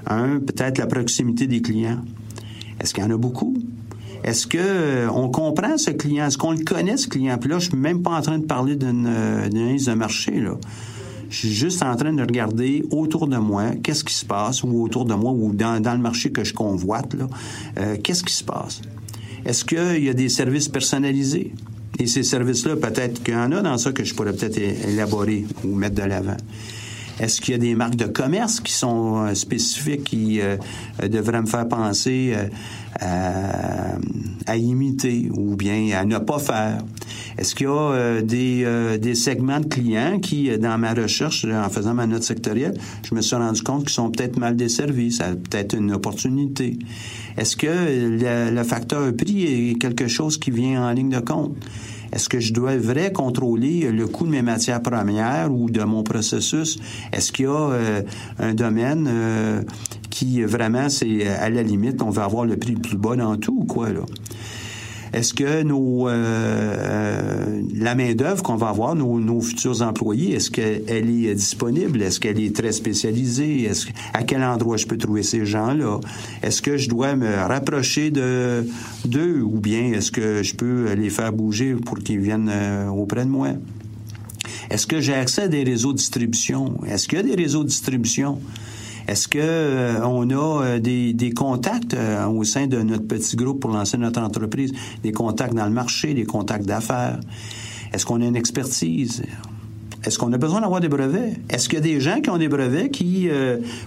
[0.07, 2.01] Un, peut-être la proximité des clients.
[2.81, 3.55] Est-ce qu'il y en a beaucoup?
[4.23, 6.27] Est-ce que euh, on comprend ce client?
[6.27, 7.39] Est-ce qu'on le connaît, ce client?
[7.39, 10.33] Puis là, je suis même pas en train de parler d'une euh, analyse de marché,
[10.41, 10.57] là.
[11.31, 14.83] Je suis juste en train de regarder autour de moi, qu'est-ce qui se passe, ou
[14.83, 17.29] autour de moi, ou dans, dans le marché que je convoite, là,
[17.79, 18.83] euh, qu'est-ce qui se passe?
[19.45, 21.55] Est-ce qu'il y a des services personnalisés?
[22.01, 25.45] Et ces services-là, peut-être qu'il y en a dans ça que je pourrais peut-être élaborer
[25.65, 26.37] ou mettre de l'avant.
[27.21, 30.57] Est-ce qu'il y a des marques de commerce qui sont euh, spécifiques qui euh,
[31.07, 32.49] devraient me faire penser euh,
[32.99, 33.97] à,
[34.51, 36.79] à, imiter ou bien à ne pas faire?
[37.37, 41.95] Est-ce qu'il y a des, des, segments de clients qui, dans ma recherche, en faisant
[41.95, 42.75] ma note sectorielle,
[43.09, 45.13] je me suis rendu compte qu'ils sont peut-être mal desservis?
[45.13, 46.79] Ça peut-être une opportunité.
[47.37, 51.57] Est-ce que le, le facteur prix est quelque chose qui vient en ligne de compte?
[52.13, 56.79] Est-ce que je devrais contrôler le coût de mes matières premières ou de mon processus?
[57.13, 58.03] Est-ce qu'il y a euh,
[58.39, 59.63] un domaine euh,
[60.11, 63.37] qui vraiment, c'est à la limite, on va avoir le prix le plus bas dans
[63.37, 64.01] tout ou quoi, là?
[65.13, 70.51] Est-ce que nos euh, euh, la main d'œuvre qu'on va avoir, nos, futurs employés, est-ce
[70.51, 72.03] qu'elle est disponible?
[72.03, 73.65] Est-ce qu'elle est très spécialisée?
[73.65, 76.01] Est-ce à quel endroit je peux trouver ces gens-là?
[76.43, 78.67] Est-ce que je dois me rapprocher de
[79.05, 83.25] d'eux ou bien est-ce que je peux les faire bouger pour qu'ils viennent euh, auprès
[83.25, 83.51] de moi?
[84.71, 86.81] Est-ce que j'ai accès à des réseaux de distribution?
[86.87, 88.39] Est-ce qu'il y a des réseaux de distribution?
[89.11, 93.59] Est-ce que euh, on a euh, des, contacts euh, au sein de notre petit groupe
[93.59, 97.19] pour lancer notre entreprise, des contacts dans le marché, des contacts d'affaires?
[97.93, 99.25] Est-ce qu'on a une expertise?
[100.05, 101.41] Est-ce qu'on a besoin d'avoir des brevets?
[101.49, 103.29] Est-ce qu'il y a des gens qui ont des brevets qui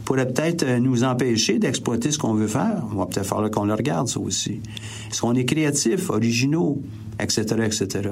[0.03, 2.83] pourraient peut-être nous empêcher d'exploiter ce qu'on veut faire?
[2.91, 4.61] On va peut-être falloir qu'on le regarde, ça aussi.
[5.09, 6.83] Est-ce qu'on est créatif, originaux,
[7.19, 8.09] etc., etc.?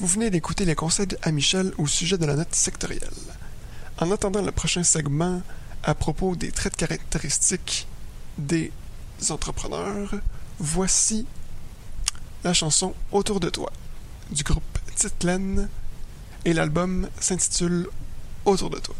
[0.00, 3.08] Vous venez d'écouter les conseils à Michel au sujet de la note sectorielle.
[4.00, 5.40] En attendant le prochain segment,
[5.82, 7.86] à propos des traits de caractéristiques
[8.38, 8.72] des
[9.30, 10.14] entrepreneurs,
[10.58, 11.26] voici
[12.44, 13.72] la chanson Autour de toi
[14.30, 15.68] du groupe Titlen
[16.44, 17.88] et l'album s'intitule
[18.44, 18.94] Autour de toi.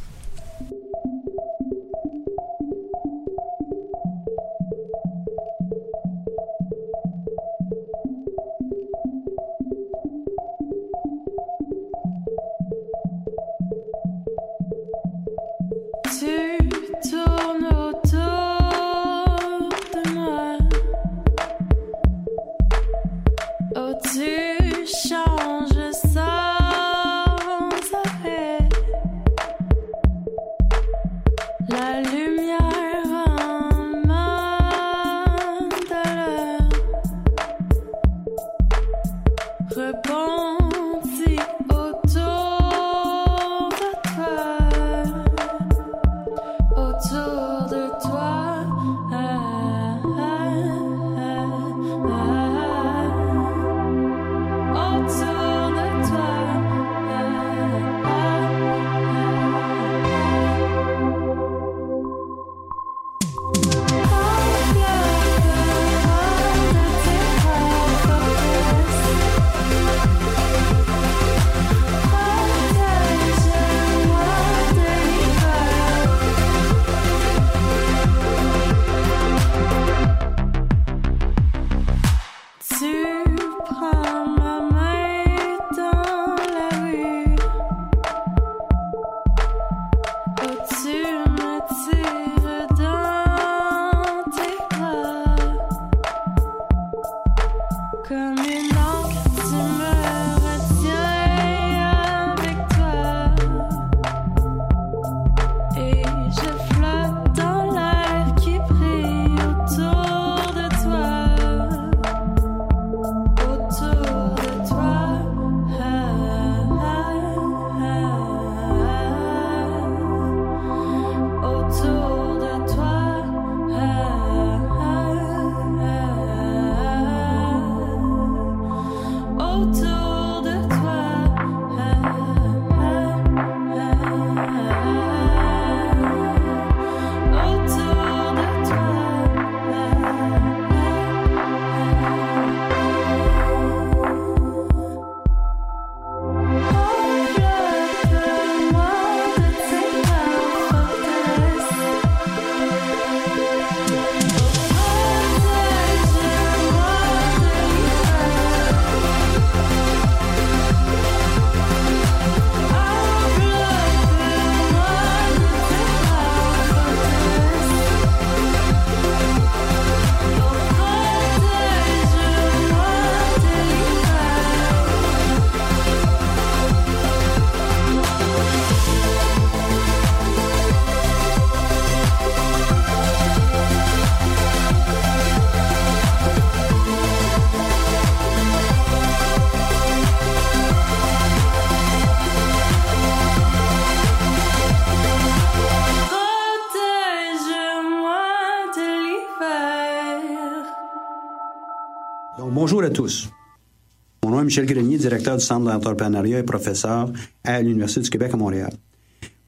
[204.50, 207.08] Michel Grenier, directeur du Centre d'entrepreneuriat et professeur
[207.44, 208.72] à l'Université du Québec à Montréal.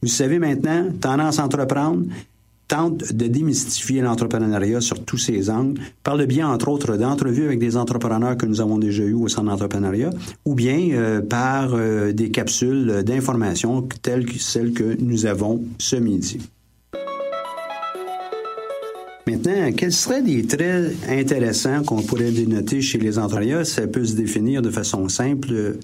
[0.01, 2.05] Vous savez maintenant, Tendance Entreprendre
[2.69, 7.59] tente de démystifier l'entrepreneuriat sur tous ses angles par le biais, entre autres, d'entrevues avec
[7.59, 10.11] des entrepreneurs que nous avons déjà eus au Centre d'entrepreneuriat
[10.45, 15.97] ou bien euh, par euh, des capsules d'information telles que celles que nous avons ce
[15.97, 16.39] midi.
[19.27, 23.65] Maintenant, quels seraient des traits intéressants qu'on pourrait dénoter chez les entrepreneurs?
[23.65, 25.79] Ça peut se définir de façon simple,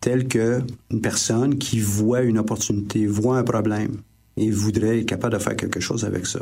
[0.00, 0.60] telle que
[0.90, 3.96] une personne qui voit une opportunité, voit un problème
[4.36, 6.40] et voudrait être capable de faire quelque chose avec ça.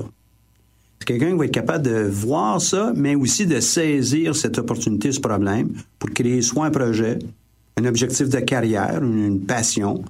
[0.99, 5.13] C'est quelqu'un qui va être capable de voir ça, mais aussi de saisir cette opportunité,
[5.13, 7.19] ce problème, pour créer soit un projet,
[7.77, 10.05] un objectif de carrière, une passion,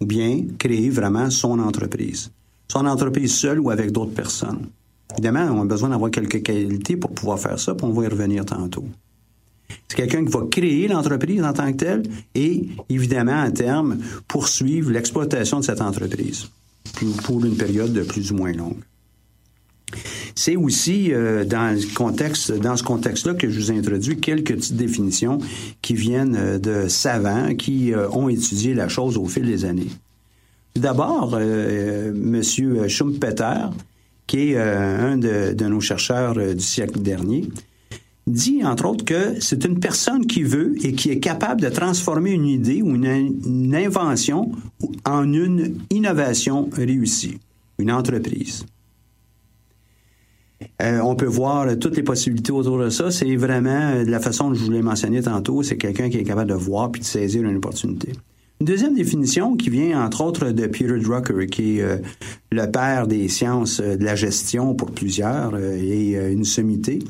[0.00, 2.30] ou bien créer vraiment son entreprise.
[2.68, 4.66] Son entreprise seule ou avec d'autres personnes.
[5.12, 8.08] Évidemment, on a besoin d'avoir quelques qualités pour pouvoir faire ça, puis on va y
[8.08, 8.84] revenir tantôt.
[9.88, 12.02] C'est quelqu'un qui va créer l'entreprise en tant que telle
[12.34, 13.98] et, évidemment, à terme,
[14.28, 16.48] poursuivre l'exploitation de cette entreprise
[17.24, 18.78] pour une période de plus ou moins longue.
[20.34, 25.38] C'est aussi euh, dans, ce contexte-là que je vous ai introduit quelques petites définitions
[25.82, 29.90] qui viennent euh, de savants qui euh, ont étudié la chose au fil des années.
[30.74, 32.42] D'abord, M.
[32.88, 33.68] Schumpeter,
[34.32, 37.50] qui est un de, nos chercheurs du siècle dernier,
[38.26, 42.30] dit, entre autres, que c'est une personne qui veut et qui est capable de transformer
[42.30, 44.50] une idée ou une invention
[45.04, 47.40] en une innovation réussie,
[47.76, 48.64] une entreprise.
[50.80, 53.10] Euh, on peut voir toutes les possibilités autour de ça.
[53.10, 56.16] C'est vraiment euh, de la façon dont je vous l'ai mentionné tantôt, c'est quelqu'un qui
[56.16, 58.12] est capable de voir puis de saisir une opportunité.
[58.62, 61.96] Une deuxième définition qui vient entre autres de Peter Drucker, qui est euh,
[62.52, 67.00] le père des sciences de la gestion pour plusieurs et une sommité.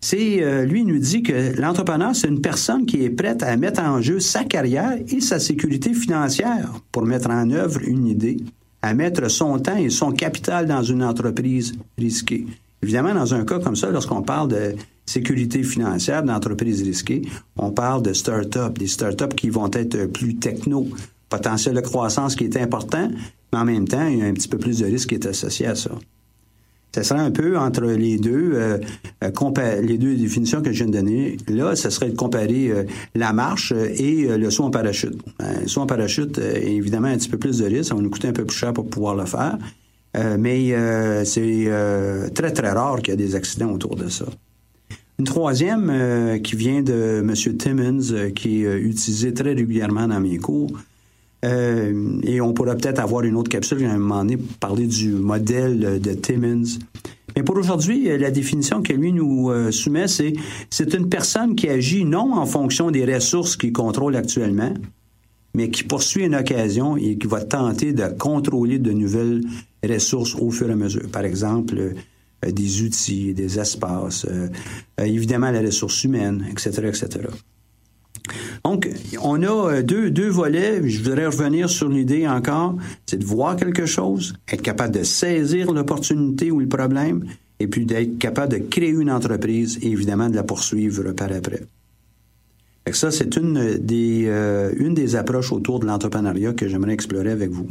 [0.00, 4.00] C'est lui nous dit que l'entrepreneur c'est une personne qui est prête à mettre en
[4.00, 8.36] jeu sa carrière et sa sécurité financière pour mettre en œuvre une idée,
[8.80, 12.46] à mettre son temps et son capital dans une entreprise risquée.
[12.80, 14.76] Évidemment, dans un cas comme ça, lorsqu'on parle de
[15.06, 17.22] sécurité financière d'entreprises risquées,
[17.56, 20.86] on parle de start-up, des start-up qui vont être plus techno,
[21.28, 23.08] potentiel de croissance qui est important,
[23.52, 25.26] mais en même temps, il y a un petit peu plus de risque qui est
[25.26, 25.92] associé à ça.
[26.96, 28.78] Ça serait un peu entre les deux, euh,
[29.22, 31.36] euh, les deux définitions que je viens de donner.
[31.46, 32.84] Là, ce serait de comparer euh,
[33.14, 35.18] la marche et le saut en parachute.
[35.38, 37.90] le saut en parachute, évidemment, un petit peu plus de risque.
[37.90, 39.58] Ça va nous coûter un peu plus cher pour pouvoir le faire.
[40.38, 40.74] Mais
[41.26, 41.70] c'est
[42.34, 44.24] très, très rare qu'il y ait des accidents autour de ça.
[45.18, 47.56] Une troisième qui vient de M.
[47.56, 50.70] Timmons, qui est utilisé très régulièrement dans mes cours.
[51.42, 55.10] et on pourra peut-être avoir une autre capsule à un moment donné pour parler du
[55.10, 56.78] modèle de Timmons.
[57.34, 60.34] Mais pour aujourd'hui, la définition que lui nous soumet, c'est
[60.68, 64.74] c'est une personne qui agit non en fonction des ressources qu'il contrôle actuellement,
[65.56, 69.40] mais qui poursuit une occasion et qui va tenter de contrôler de nouvelles
[69.88, 71.08] ressources au fur et à mesure.
[71.10, 71.94] Par exemple, euh,
[72.44, 74.48] des outils, des espaces, euh,
[75.00, 77.28] euh, évidemment la ressource humaine, etc., etc.
[78.64, 78.88] Donc,
[79.22, 80.86] on a deux, deux volets.
[80.88, 82.76] Je voudrais revenir sur l'idée encore,
[83.06, 87.24] c'est de voir quelque chose, être capable de saisir l'opportunité ou le problème,
[87.60, 91.62] et puis d'être capable de créer une entreprise et évidemment de la poursuivre par après.
[92.92, 94.26] Ça, c'est une des,
[94.76, 97.68] une des approches autour de l'entrepreneuriat que j'aimerais explorer avec vous.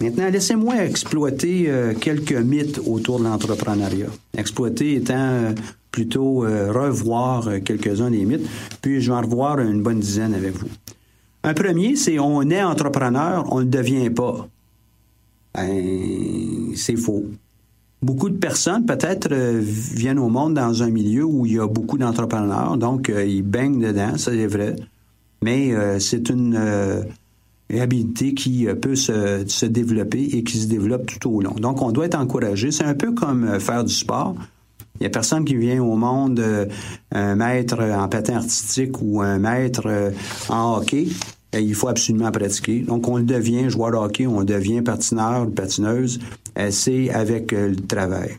[0.00, 4.08] Maintenant, laissez-moi exploiter euh, quelques mythes autour de l'entrepreneuriat.
[4.36, 5.52] Exploiter étant euh,
[5.90, 8.46] plutôt euh, revoir quelques-uns des mythes,
[8.82, 10.68] puis je vais en revoir une bonne dizaine avec vous.
[11.44, 14.46] Un premier, c'est on est entrepreneur, on ne devient pas.
[15.54, 17.24] Ben, c'est faux.
[18.02, 21.96] Beaucoup de personnes, peut-être, viennent au monde dans un milieu où il y a beaucoup
[21.96, 24.76] d'entrepreneurs, donc ils baignent dedans, ça c'est vrai.
[25.42, 27.06] Mais c'est une
[27.74, 31.54] habilité qui euh, peut se, se, développer et qui se développe tout au long.
[31.54, 32.70] Donc, on doit être encouragé.
[32.70, 34.34] C'est un peu comme euh, faire du sport.
[34.98, 36.66] Il n'y a personne qui vient au monde, euh,
[37.12, 40.12] un maître en patin artistique ou un maître
[40.48, 41.08] en hockey.
[41.52, 42.80] il faut absolument pratiquer.
[42.80, 46.18] Donc, on le devient joueur de hockey, on devient patineur, patineuse.
[46.70, 48.38] c'est avec le travail.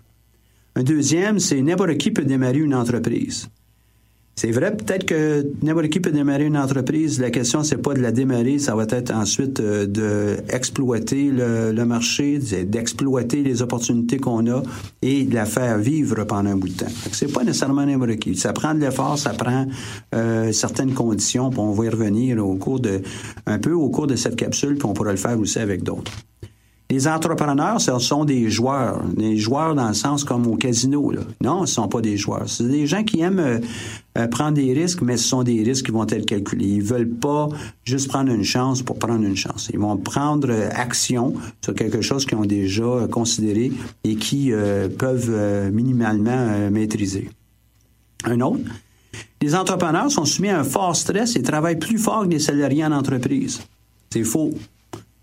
[0.76, 3.50] Un deuxième, c'est n'importe qui peut démarrer une entreprise.
[4.40, 7.20] C'est vrai, peut-être que n'importe qui peut démarrer une entreprise.
[7.20, 11.86] La question, c'est pas de la démarrer, ça va être ensuite euh, d'exploiter le, le,
[11.86, 14.62] marché, d'exploiter les opportunités qu'on a
[15.02, 16.92] et de la faire vivre pendant un bout de temps.
[17.14, 18.36] C'est pas nécessairement n'importe qui.
[18.36, 19.66] Ça prend de l'effort, ça prend
[20.14, 23.02] euh, certaines conditions, puis on va y revenir au cours de
[23.48, 26.12] un peu au cours de cette capsule, puis on pourra le faire aussi avec d'autres.
[26.90, 29.04] Les entrepreneurs, ce sont des joueurs.
[29.10, 31.12] Des joueurs dans le sens comme au casino.
[31.12, 31.22] Là.
[31.44, 32.48] Non, ce sont pas des joueurs.
[32.48, 33.60] C'est des gens qui aiment euh,
[34.18, 36.66] euh, prendre des risques, mais ce sont des risques qui vont être calculés.
[36.66, 37.50] Ils veulent pas
[37.84, 39.70] juste prendre une chance pour prendre une chance.
[39.74, 43.74] Ils vont prendre euh, action sur quelque chose qu'ils ont déjà considéré
[44.06, 44.52] et qui
[44.98, 47.30] peuvent minimalement maîtriser.
[48.24, 48.62] Un autre,
[49.42, 52.86] les entrepreneurs sont soumis à un fort stress et travaillent plus fort que les salariés
[52.86, 53.62] en entreprise.
[54.10, 54.52] C'est faux.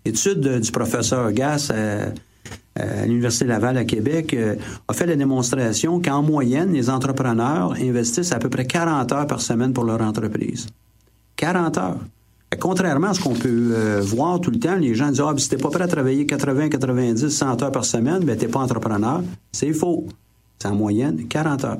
[0.05, 4.55] L'étude du professeur Gass à, l'Université Laval à Québec euh,
[4.87, 9.39] a fait la démonstration qu'en moyenne, les entrepreneurs investissent à peu près 40 heures par
[9.39, 10.67] semaine pour leur entreprise.
[11.37, 11.99] 40 heures.
[12.59, 15.49] Contrairement à ce qu'on peut euh, voir tout le temps, les gens disent Ah, si
[15.49, 19.23] t'es pas prêt à travailler 80, 90, 100 heures par semaine, ben t'es pas entrepreneur.
[19.51, 20.05] C'est faux.
[20.59, 21.79] C'est en moyenne 40 heures.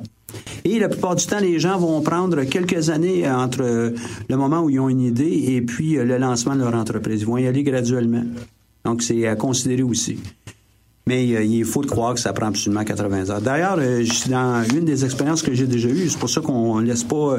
[0.64, 3.92] Et la plupart du temps, les gens vont prendre quelques années entre
[4.28, 7.20] le moment où ils ont une idée et puis le lancement de leur entreprise.
[7.20, 8.24] Ils vont y aller graduellement.
[8.84, 10.18] Donc, c'est à considérer aussi.
[11.08, 13.40] Mais euh, il faut croire que ça prend absolument 80 heures.
[13.40, 17.04] D'ailleurs, euh, dans une des expériences que j'ai déjà eues, c'est pour ça qu'on laisse
[17.04, 17.38] pas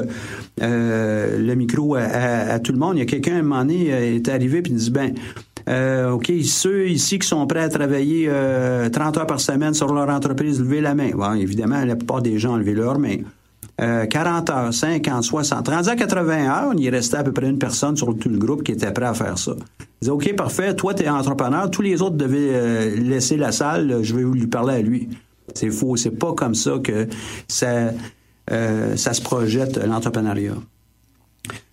[0.62, 2.96] euh, le micro à, tout le monde.
[2.96, 5.12] Il y a quelqu'un, à un moment donné, est arrivé et dit, ben,
[5.68, 9.92] euh, OK, ceux ici qui sont prêts à travailler 30 euh, heures par semaine sur
[9.92, 11.10] leur entreprise, levez la main.
[11.10, 13.18] Bon, évidemment, la plupart des gens ont levé leur main.
[13.76, 15.68] 40 heures, 50, 60.
[15.68, 18.64] Rendu à 80 heures, il restait à peu près une personne sur tout le groupe
[18.64, 19.52] qui était prêt à faire ça.
[19.56, 23.52] Il disait, OK, parfait, toi, tu es entrepreneur, tous les autres devaient euh, laisser la
[23.52, 25.08] salle, je vais lui parler à lui.
[25.54, 27.06] C'est faux, c'est pas comme ça que
[27.46, 27.92] ça,
[28.48, 30.54] ça se projette l'entrepreneuriat.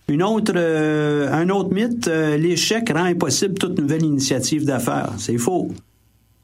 [0.08, 5.12] Une autre, euh, un autre mythe, euh, l'échec rend impossible toute nouvelle initiative d'affaires.
[5.18, 5.72] C'est faux.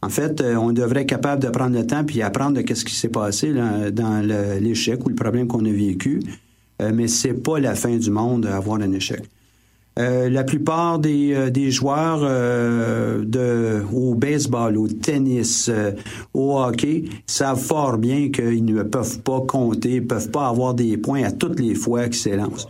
[0.02, 2.84] En fait, euh, on devrait être capable de prendre le temps puis apprendre de ce
[2.84, 3.52] qui s'est passé
[3.92, 4.26] dans
[4.60, 6.22] l'échec ou le problème qu'on a vécu.
[6.80, 9.22] mais c'est pas la fin du monde d'avoir un échec.
[9.96, 12.22] la plupart des, joueurs
[13.92, 15.70] au baseball, au tennis,
[16.34, 20.96] au hockey savent fort bien qu'ils ne peuvent pas compter, ne peuvent pas avoir des
[20.96, 22.66] points à toutes les fois qu'ils s'élancent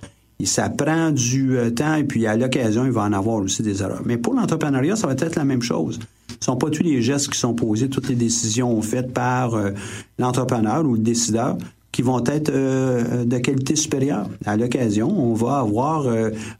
[0.46, 3.82] ça prend du euh, temps et puis à l'occasion, il va en avoir aussi des
[3.82, 4.02] erreurs.
[4.04, 5.98] Mais pour l'entrepreneuriat, ça va être la même chose.
[6.28, 9.54] Ce ne sont pas tous les gestes qui sont posés, toutes les décisions faites par
[9.54, 9.70] euh,
[10.18, 11.56] l'entrepreneur ou le décideur
[11.92, 14.26] qui vont être euh, de qualité supérieure.
[14.46, 16.06] À l'occasion, on va avoir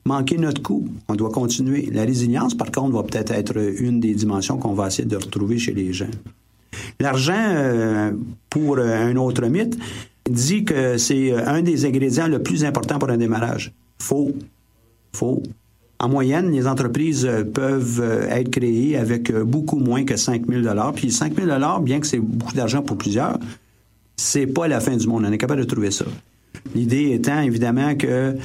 [0.04, 0.86] manqué notre coup.
[1.08, 1.88] On doit continuer.
[1.90, 5.58] La résilience, par contre, va peut-être être une des dimensions qu'on va essayer de retrouver
[5.58, 6.10] chez les gens.
[7.00, 8.12] L'argent,
[8.50, 9.78] pour un autre mythe,
[10.30, 13.72] dit que c'est euh, un des ingrédients le plus important pour un démarrage.
[13.98, 14.32] Faux.
[15.12, 15.42] Faux.
[15.98, 20.62] En moyenne, les entreprises euh, peuvent euh, être créées avec beaucoup moins que 5 000
[20.94, 23.38] Puis 5 000 bien que c'est beaucoup d'argent pour plusieurs,
[24.16, 25.24] c'est pas la fin du monde.
[25.26, 26.04] On est capable de trouver ça.
[26.74, 28.36] L'idée étant évidemment que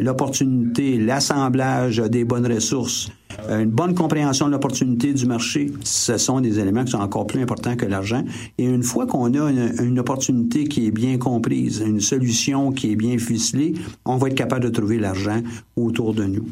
[0.00, 3.08] l'opportunité, l'assemblage des bonnes ressources,
[3.48, 7.40] une bonne compréhension de l'opportunité du marché, ce sont des éléments qui sont encore plus
[7.40, 8.24] importants que l'argent.
[8.58, 12.96] Et une fois qu'on a une, opportunité qui est bien comprise, une solution qui est
[12.96, 13.74] bien ficelée,
[14.04, 15.40] on va être capable de trouver l'argent
[15.76, 16.46] autour de nous.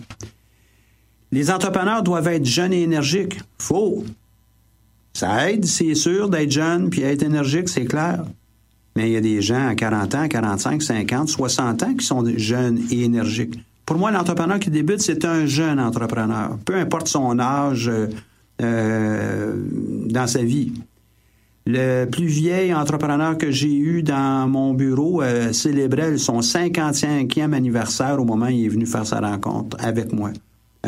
[1.32, 3.38] Les entrepreneurs doivent être jeunes et énergiques.
[3.58, 4.04] Faux.
[5.12, 8.24] Ça aide, c'est sûr, d'être jeune puis être énergique, c'est clair.
[8.94, 12.24] Mais il y a des gens à 40 ans, 45, 50, 60 ans qui sont
[12.36, 13.58] jeunes et énergiques.
[13.86, 18.08] Pour moi, l'entrepreneur qui débute, c'est un jeune entrepreneur, peu importe son âge euh,
[18.60, 19.54] euh,
[20.08, 20.72] dans sa vie.
[21.66, 28.20] Le plus vieil entrepreneur que j'ai eu dans mon bureau euh, célébrait son 55e anniversaire
[28.20, 30.30] au moment où il est venu faire sa rencontre avec moi.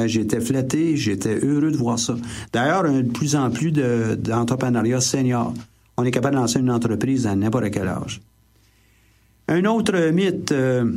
[0.05, 2.17] j'étais flatté, j'étais heureux de voir ça.
[2.53, 5.55] D'ailleurs, de plus en plus d'entrepreneuriat senior.
[5.97, 8.21] On est capable de lancer une entreprise à n'importe quel âge.
[9.49, 10.93] Un autre mythe, euh,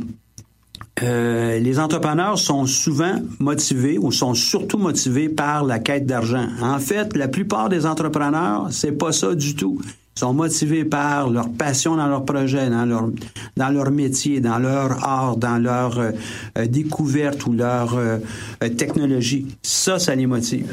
[1.02, 6.46] les entrepreneurs sont souvent motivés ou sont surtout motivés par la quête d'argent.
[6.60, 9.80] En fait, la plupart des entrepreneurs, c'est pas ça du tout.
[10.16, 13.08] Ils sont motivés par leur passion dans leur projet, dans leur
[13.56, 16.10] dans leur métier, dans leur art, dans leur euh,
[16.58, 17.98] euh, découverte ou leur
[18.76, 19.46] technologie.
[19.62, 20.70] Ça, ça les motive.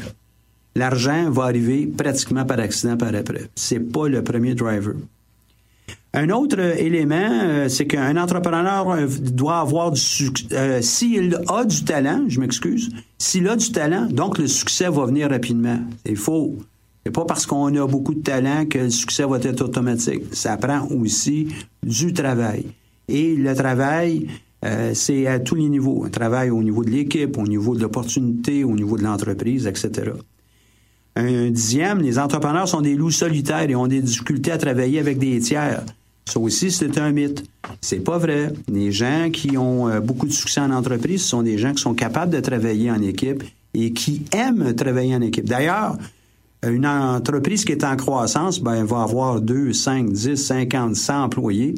[0.76, 3.50] L'argent va arriver pratiquement par accident par après.
[3.54, 4.94] C'est pas le premier driver.
[6.12, 10.46] Un autre élément, euh, c'est qu'un entrepreneur euh, doit avoir du succès.
[10.52, 15.06] Euh, s'il a du talent, je m'excuse, s'il a du talent, donc le succès va
[15.06, 15.78] venir rapidement.
[16.04, 16.56] C'est faux.
[17.06, 20.24] C'est pas parce qu'on a beaucoup de talent que le succès va être automatique.
[20.32, 21.48] Ça prend aussi
[21.84, 22.66] du travail.
[23.06, 24.26] Et le travail,
[24.92, 26.04] c'est à tous les niveaux.
[26.04, 30.12] Un travail au niveau de l'équipe, au niveau de l'opportunité, au niveau de l'entreprise, etc.
[31.16, 35.18] Un dixième, les entrepreneurs sont des loups solitaires et ont des difficultés à travailler avec
[35.18, 35.82] des tiers.
[36.30, 37.42] Ça aussi, c'est un mythe.
[37.80, 38.52] C'est pas vrai.
[38.68, 41.92] Les gens qui ont euh, beaucoup de succès en entreprise sont des gens qui sont
[41.92, 43.42] capables de travailler en équipe
[43.74, 45.48] et qui aiment travailler en équipe.
[45.48, 45.98] D'ailleurs,
[46.64, 51.74] une entreprise qui est en croissance, ben, va avoir 2, 5, 10, 50, 100 employés.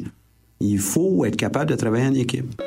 [0.59, 2.61] Il faut être capable de travailler en équipe.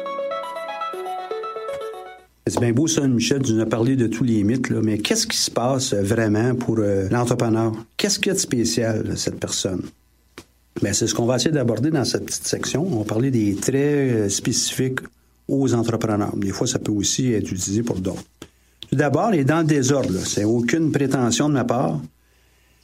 [2.48, 5.28] C'est bien beau ça, Michel, tu nous as parlé de tous les mythes, mais qu'est-ce
[5.28, 7.74] qui se passe vraiment pour euh, l'entrepreneur?
[7.96, 9.82] Qu'est-ce qu'il y a de spécial, cette personne?
[10.82, 12.86] Bien, c'est ce qu'on va essayer d'aborder dans cette petite section.
[12.86, 15.00] On va parler des traits euh, spécifiques
[15.48, 16.36] aux entrepreneurs.
[16.36, 18.24] Des fois, ça peut aussi être utilisé pour d'autres.
[18.88, 20.18] Tout d'abord, il est dans le désordre.
[20.24, 22.00] C'est aucune prétention de ma part.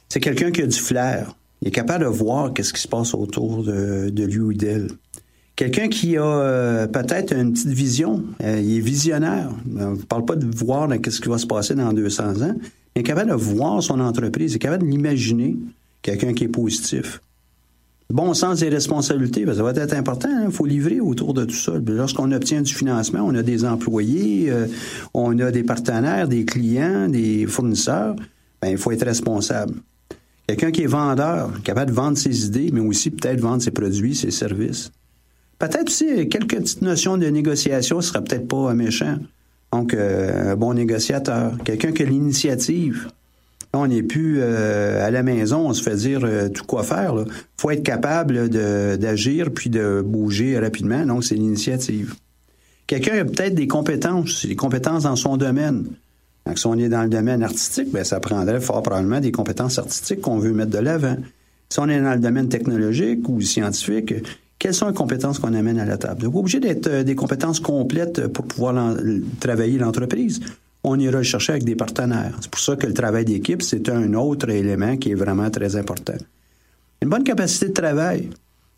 [0.09, 1.35] C'est quelqu'un qui a du flair.
[1.61, 4.87] Il est capable de voir qu'est-ce qui se passe autour de, lui ou d'elle.
[5.55, 9.51] Quelqu'un qui a euh, peut-être une petite vision, euh, il est visionnaire.
[9.77, 12.55] On ne parle pas de voir qu'est-ce qui va se passer dans 200 ans.
[12.95, 15.55] Il est capable de voir son entreprise, il est capable de l'imaginer.
[16.01, 17.21] Quelqu'un qui est positif
[18.13, 20.29] bon sens des responsabilités, ça va être important.
[20.29, 20.51] Il hein.
[20.51, 21.73] faut livrer autour de tout ça.
[21.85, 24.67] Lorsqu'on obtient du financement, on a des employés, euh,
[25.13, 28.15] on a des partenaires, des clients, des fournisseurs.
[28.61, 29.73] Ben, il faut être responsable.
[30.47, 34.15] Quelqu'un qui est vendeur, capable de vendre ses idées, mais aussi peut-être vendre ses produits,
[34.15, 34.91] ses services.
[35.57, 39.17] Peut-être aussi quelques petites notions de négociation, ce serait peut-être pas méchant.
[39.71, 43.07] Donc, euh, un bon négociateur, quelqu'un qui a l'initiative.
[43.75, 47.15] On n'est plus euh, à la maison, on se fait dire euh, tout quoi faire.
[47.17, 51.03] Il faut être capable d'agir puis de bouger rapidement.
[51.07, 52.13] Donc, c'est l'initiative.
[52.85, 55.85] Quelqu'un a peut-être des compétences, des compétences dans son domaine.
[56.45, 59.79] Donc, si on est dans le domaine artistique, bien, ça prendrait fort probablement des compétences
[59.79, 61.17] artistiques qu'on veut mettre de l'avant.
[61.69, 64.13] Si on est dans le domaine technologique ou scientifique,
[64.59, 66.21] quelles sont les compétences qu'on amène à la table?
[66.21, 68.95] Donc, obligé d'être euh, des compétences complètes pour pouvoir
[69.39, 70.41] travailler l'entreprise
[70.83, 72.35] on ira chercher avec des partenaires.
[72.41, 75.75] C'est pour ça que le travail d'équipe, c'est un autre élément qui est vraiment très
[75.75, 76.17] important.
[77.01, 78.29] Une bonne capacité de travail.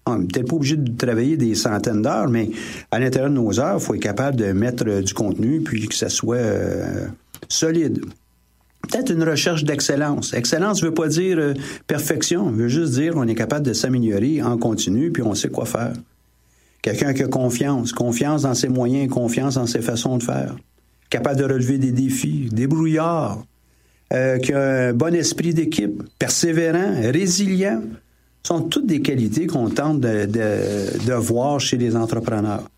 [0.05, 2.51] On n'est peut-être pas obligé de travailler des centaines d'heures, mais
[2.91, 5.95] à l'intérieur de nos heures, il faut être capable de mettre du contenu puis que
[5.95, 7.07] ça soit euh,
[7.49, 8.05] solide.
[8.83, 10.35] Peut-être une recherche d'excellence.
[10.35, 11.53] Excellence ne veut pas dire euh,
[11.87, 15.65] perfection, veut juste dire qu'on est capable de s'améliorer en continu puis on sait quoi
[15.65, 15.93] faire.
[16.83, 20.55] Quelqu'un qui a confiance, confiance dans ses moyens, confiance dans ses façons de faire
[21.15, 23.45] capable de relever des défis, débrouillard,
[24.11, 27.81] euh, qui a un bon esprit d'équipe, persévérant, résilient,
[28.43, 32.69] sont toutes des qualités qu'on tente de, voir chez les entrepreneurs.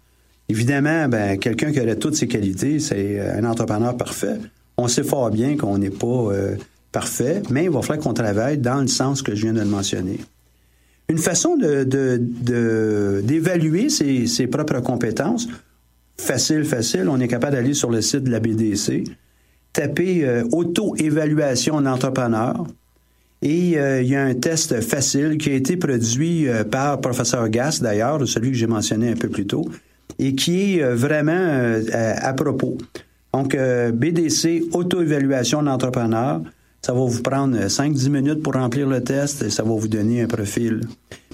[0.49, 4.37] Évidemment, ben, quelqu'un qui aurait toutes ces qualités, c'est un entrepreneur parfait.
[4.77, 6.55] On sait fort bien qu'on n'est pas euh,
[6.91, 9.65] parfait, mais il va falloir qu'on travaille dans le sens que je viens de le
[9.65, 10.19] mentionner.
[11.09, 11.57] Une façon
[13.17, 15.47] d'évaluer ses propres compétences,
[16.19, 19.03] facile, facile, on est capable d'aller sur le site de la BDC,
[19.73, 22.65] taper euh, auto-évaluation d'entrepreneur.
[23.41, 27.47] Et euh, il y a un test facile qui a été produit euh, par professeur
[27.49, 29.65] Gass, d'ailleurs, celui que j'ai mentionné un peu plus tôt,
[30.17, 32.77] et qui est vraiment à propos.
[33.33, 36.41] Donc, BDC, auto-évaluation d'entrepreneur,
[36.81, 40.21] ça va vous prendre 5-10 minutes pour remplir le test et ça va vous donner
[40.21, 40.81] un profil.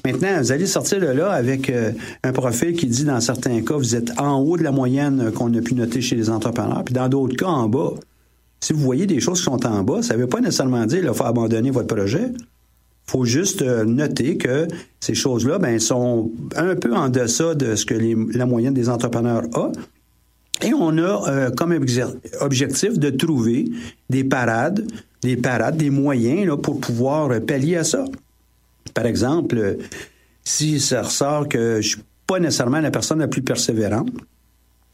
[0.06, 1.94] Maintenant, vous allez sortir de là avec euh,
[2.24, 5.54] un profil qui dit, dans certains cas, vous êtes en haut de la moyenne qu'on
[5.54, 7.94] a pu noter chez les entrepreneurs, puis dans d'autres cas, en bas.
[8.60, 11.02] Si vous voyez des choses qui sont en bas, ça ne veut pas nécessairement dire
[11.02, 12.32] qu'il faut abandonner votre projet.
[12.34, 14.68] Il faut juste euh, noter que
[15.00, 17.96] ces choses-là ben, sont un peu en deçà de ce que
[18.38, 19.72] la moyenne des entrepreneurs a.
[20.66, 21.78] Et on a euh, comme
[22.42, 23.72] objectif de trouver
[24.10, 24.86] des parades,
[25.22, 28.04] des parades, des moyens là, pour pouvoir pallier à ça.
[28.94, 29.78] Par exemple,
[30.44, 34.12] si ça ressort que je suis pas nécessairement la personne la plus persévérante,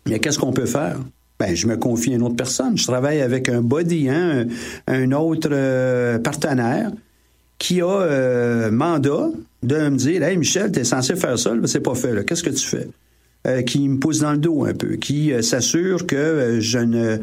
[0.07, 0.97] mais qu'est-ce qu'on peut faire?
[1.39, 2.77] Ben, je me confie à une autre personne.
[2.77, 4.45] Je travaille avec un body, hein,
[4.87, 6.91] un, autre euh, partenaire
[7.57, 9.29] qui a euh, mandat
[9.63, 12.25] de me dire Hey Michel, tu es censé faire ça, c'est pas fait.
[12.25, 12.87] Qu'est-ce que tu fais?
[13.47, 17.19] Euh, qui me pousse dans le dos un peu, qui s'assure que je ne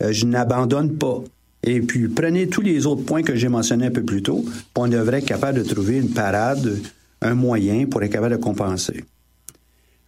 [0.00, 1.22] je n'abandonne pas.
[1.62, 4.44] Et puis, prenez tous les autres points que j'ai mentionnés un peu plus tôt,
[4.76, 6.78] on devrait être capable de trouver une parade,
[7.20, 9.04] un moyen pour être capable de compenser.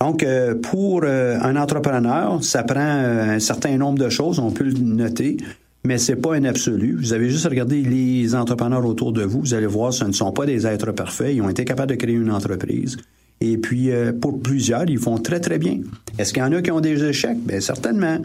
[0.00, 4.50] Donc, euh, pour euh, un entrepreneur, ça prend euh, un certain nombre de choses, on
[4.50, 5.36] peut le noter,
[5.84, 6.96] mais c'est pas un absolu.
[6.98, 10.12] Vous avez juste à regarder les entrepreneurs autour de vous, vous allez voir, ce ne
[10.12, 12.96] sont pas des êtres parfaits, ils ont été capables de créer une entreprise.
[13.40, 13.90] Et puis,
[14.20, 15.80] pour plusieurs, ils font très, très bien.
[16.16, 17.38] Est-ce qu'il y en a qui ont des échecs?
[17.44, 18.18] Bien, certainement.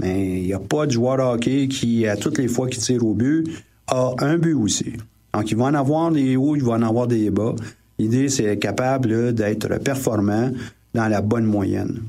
[0.00, 3.04] Mais il n'y a pas de joueur hockey qui, à toutes les fois qu'il tire
[3.04, 3.46] au but,
[3.86, 4.94] a un but aussi.
[5.32, 7.54] Donc, il va en avoir des hauts, il va en avoir des bas.
[7.98, 10.50] L'idée, c'est être capable d'être performant
[10.94, 12.00] dans la bonne moyenne.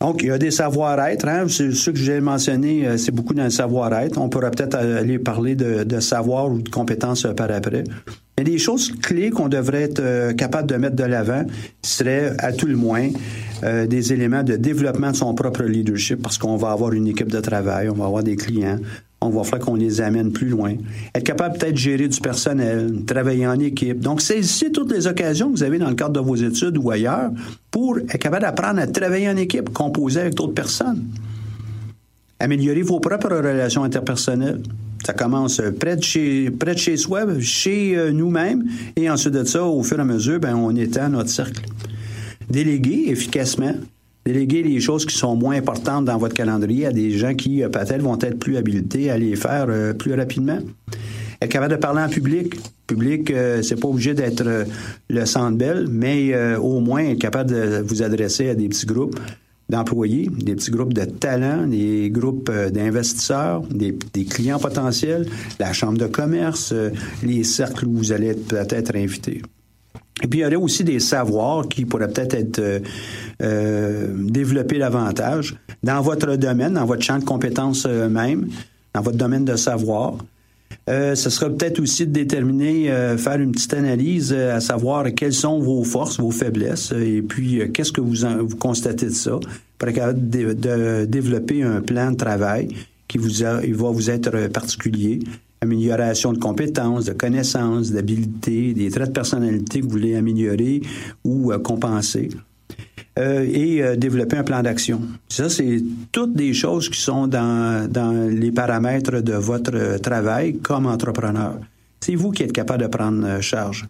[0.00, 1.26] Donc, il y a des savoir-être.
[1.26, 1.46] Hein?
[1.48, 4.18] C'est ce que j'ai mentionné, euh, c'est beaucoup dans savoir-être.
[4.18, 7.84] On pourrait peut-être aller parler de, savoir ou de compétences euh, par après.
[8.38, 11.46] Mais des choses clés qu'on devrait être euh, capable de mettre de l'avant
[11.80, 13.08] seraient, à tout le moins,
[13.64, 17.32] euh, des éléments de développement de son propre leadership parce qu'on va avoir une équipe
[17.32, 18.78] de travail, on va avoir des clients,
[19.22, 20.74] on va faire qu'on les amène plus loin.
[21.14, 24.00] Être capable peut-être de gérer du personnel, travailler en équipe.
[24.00, 26.90] Donc, saisissez toutes les occasions que vous avez dans le cadre de vos études ou
[26.90, 27.30] ailleurs
[27.70, 31.04] pour être capable d'apprendre à travailler en équipe, composer avec d'autres personnes.
[32.38, 34.60] Améliorer vos propres relations interpersonnelles.
[35.06, 38.64] Ça commence près de chez, près de chez soi, chez euh, nous-mêmes,
[38.96, 41.62] et ensuite de ça, au fur et à mesure, ben, on étend notre cercle.
[42.50, 43.74] Déléguer efficacement.
[44.24, 47.68] Déléguer les choses qui sont moins importantes dans votre calendrier à des gens qui, euh,
[47.68, 50.58] peut-être, vont être plus habilités à les faire euh, plus rapidement.
[51.40, 52.56] Être capable de parler en public.
[52.88, 53.32] Public,
[53.62, 54.42] c'est pas obligé d'être
[55.10, 59.18] le centre belle, mais au moins être capable de vous adresser à des petits groupes
[59.68, 65.26] d'employés, des petits groupes de talents, des groupes euh, d'investisseurs, des, clients potentiels,
[65.58, 66.90] la chambre de commerce, euh,
[67.22, 69.42] les cercles où vous allez peut-être invité.
[70.22, 72.82] Et puis, il y aurait aussi des savoirs qui pourraient peut-être être,
[73.42, 78.48] euh, développés davantage dans votre domaine, dans votre champ de compétences même,
[78.94, 80.16] dans votre domaine de savoir.
[80.88, 85.12] Euh, ce sera peut-être aussi de déterminer, euh, faire une petite analyse euh, à savoir
[85.14, 89.40] quelles sont vos forces, vos faiblesses, et puis qu'est-ce que vous, vous constatez de ça,
[89.78, 92.68] pour être capable de, développer un plan de travail
[93.08, 95.20] qui vous il va vous être particulier,
[95.60, 100.82] amélioration de compétences, de connaissances, d'habilités, des traits de personnalité que vous voulez améliorer
[101.24, 102.30] ou compenser.
[103.18, 105.00] Euh, et euh, développer un plan d'action.
[105.28, 110.84] Ça, c'est toutes des choses qui sont dans, dans les paramètres de votre travail comme
[110.84, 111.58] entrepreneur.
[112.00, 113.86] C'est vous qui êtes capable de prendre euh, charge.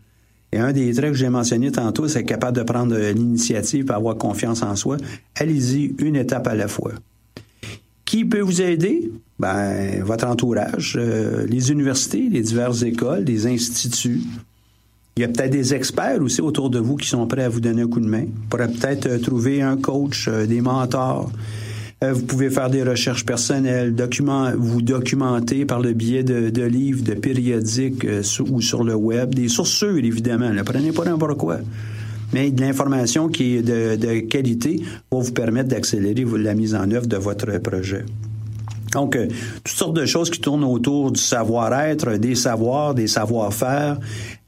[0.52, 4.16] Et un des traits que j'ai mentionné tantôt, c'est capable de prendre l'initiative et avoir
[4.16, 4.96] confiance en soi.
[5.34, 6.92] Allez-y une étape à la fois.
[8.04, 9.10] Qui peut vous aider?
[9.40, 14.22] Ben, votre entourage, les universités, les diverses écoles, les instituts,
[15.18, 17.60] il y a peut-être des experts aussi autour de vous qui sont prêts à vous
[17.60, 18.24] donner un coup de main.
[18.24, 21.32] Vous pourrez peut-être euh, trouver un coach, euh, des mentors.
[22.04, 27.02] Euh, vous pouvez faire des recherches personnelles, document, vous documenter par le biais de, livres,
[27.02, 28.06] de périodiques
[28.50, 30.50] ou sur le web, des sources sûres, évidemment.
[30.50, 31.60] Ne prenez pas n'importe quoi.
[32.34, 36.90] Mais de l'information qui est de, de qualité va vous permettre d'accélérer la mise en
[36.90, 38.04] œuvre de votre projet.
[38.96, 39.28] Donc, euh,
[39.62, 43.98] toutes sortes de choses qui tournent autour du savoir-être, des savoirs, des savoir-faire.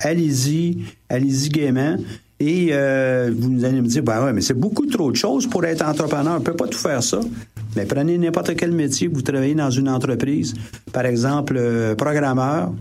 [0.00, 0.78] Allez-y,
[1.10, 1.96] allez-y gaiement.
[2.40, 5.66] Et euh, vous allez me dire, ben ouais, mais c'est beaucoup trop de choses pour
[5.66, 6.36] être entrepreneur.
[6.36, 7.20] On ne peut pas tout faire ça.
[7.76, 10.54] Mais prenez n'importe quel métier, vous travaillez dans une entreprise,
[10.94, 12.72] par exemple, euh, programmeur,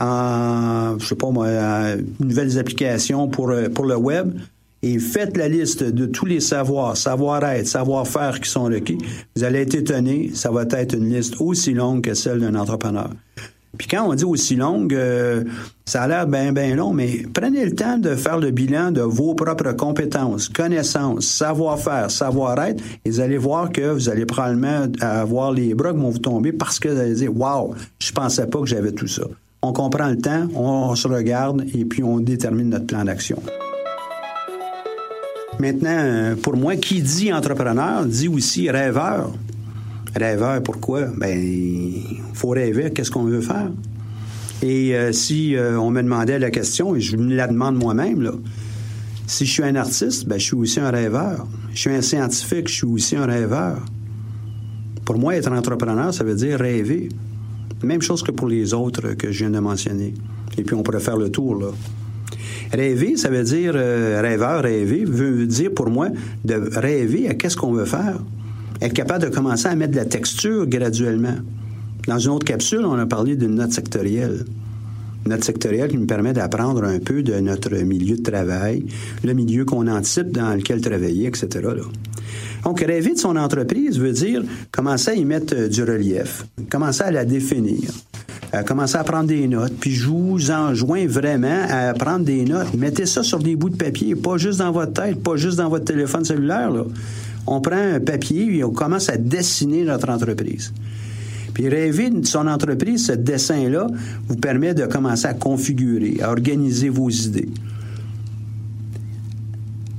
[0.00, 1.48] en, je sais pas moi,
[2.20, 4.32] nouvelles applications pour, pour le web
[4.82, 8.98] et faites la liste de tous les savoirs, savoir-être, savoir-faire qui sont requis,
[9.36, 13.10] vous allez être étonné, ça va être une liste aussi longue que celle d'un entrepreneur.
[13.78, 15.44] Puis quand on dit aussi longue, euh,
[15.86, 19.00] ça a l'air bien, bien long, mais prenez le temps de faire le bilan de
[19.00, 25.52] vos propres compétences, connaissances, savoir-faire, savoir-être, et vous allez voir que vous allez probablement avoir
[25.52, 28.60] les bras qui vont vous tomber parce que vous allez dire, wow, je pensais pas
[28.60, 29.24] que j'avais tout ça.
[29.62, 33.40] On comprend le temps, on se regarde et puis on détermine notre plan d'action.
[35.62, 39.30] Maintenant, pour moi, qui dit entrepreneur dit aussi rêveur.
[40.12, 41.02] Rêveur, pourquoi?
[41.16, 43.70] Ben, il faut rêver qu'est-ce qu'on veut faire?
[44.60, 48.32] Et euh, si euh, on me demandait la question, et je la demande moi-même, là,
[49.28, 51.46] si je suis un artiste, ben, je suis aussi un rêveur.
[51.72, 53.78] Je suis un scientifique, je suis aussi un rêveur.
[55.04, 57.08] Pour moi, être entrepreneur, ça veut dire rêver.
[57.84, 60.12] Même chose que pour les autres que je viens de mentionner.
[60.58, 61.68] Et puis, on pourrait faire le tour, là.
[62.72, 66.08] Rêver, ça veut dire euh, rêveur, rêver, veut dire pour moi
[66.44, 68.18] de rêver à qu'est-ce qu'on veut faire.
[68.80, 71.36] Être capable de commencer à mettre de la texture graduellement.
[72.08, 74.44] Dans une autre capsule, on a parlé d'une note sectorielle.
[75.24, 78.84] Une note sectorielle qui me permet d'apprendre un peu de notre milieu de travail,
[79.22, 81.60] le milieu qu'on anticipe dans lequel travailler, etc.
[82.64, 87.02] Donc, rêver de son entreprise veut dire commencer à y mettre euh, du relief, commencer
[87.02, 87.90] à la définir,
[88.52, 89.72] à commencer à prendre des notes.
[89.80, 92.74] Puis je vous enjoins vraiment à prendre des notes.
[92.74, 95.68] Mettez ça sur des bouts de papier, pas juste dans votre tête, pas juste dans
[95.68, 96.70] votre téléphone cellulaire.
[96.70, 96.84] Là.
[97.46, 100.72] On prend un papier et on commence à dessiner notre entreprise.
[101.54, 103.86] Puis rêver son entreprise, ce dessin-là
[104.28, 107.48] vous permet de commencer à configurer, à organiser vos idées,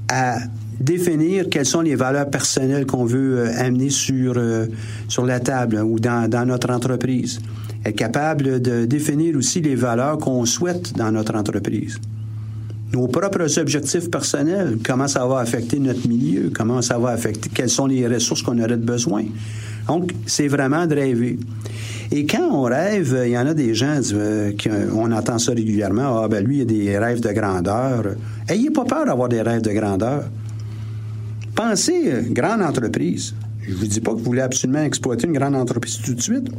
[0.10, 0.38] à
[0.80, 4.66] définir quelles sont les valeurs personnelles qu'on veut euh, amener sur, euh,
[5.08, 7.40] sur la table ou dans, dans notre entreprise
[7.86, 12.00] être capable de définir aussi les valeurs qu'on souhaite dans notre entreprise.
[12.94, 17.70] Nos propres objectifs personnels, comment ça va affecter notre milieu, comment ça va affecter, quelles
[17.70, 19.24] sont les ressources qu'on aurait besoin.
[19.88, 21.38] Donc, c'est vraiment de rêver.
[22.12, 24.00] Et quand on rêve, il y en a des gens,
[24.58, 28.16] qui, on entend ça régulièrement, ah ben lui, il a des rêves de grandeur.
[28.48, 30.26] Ayez pas peur d'avoir des rêves de grandeur.
[31.56, 33.36] Pensez, euh, grande entreprise.
[33.68, 36.50] Je vous dis pas que vous voulez absolument exploiter une grande entreprise tout de suite.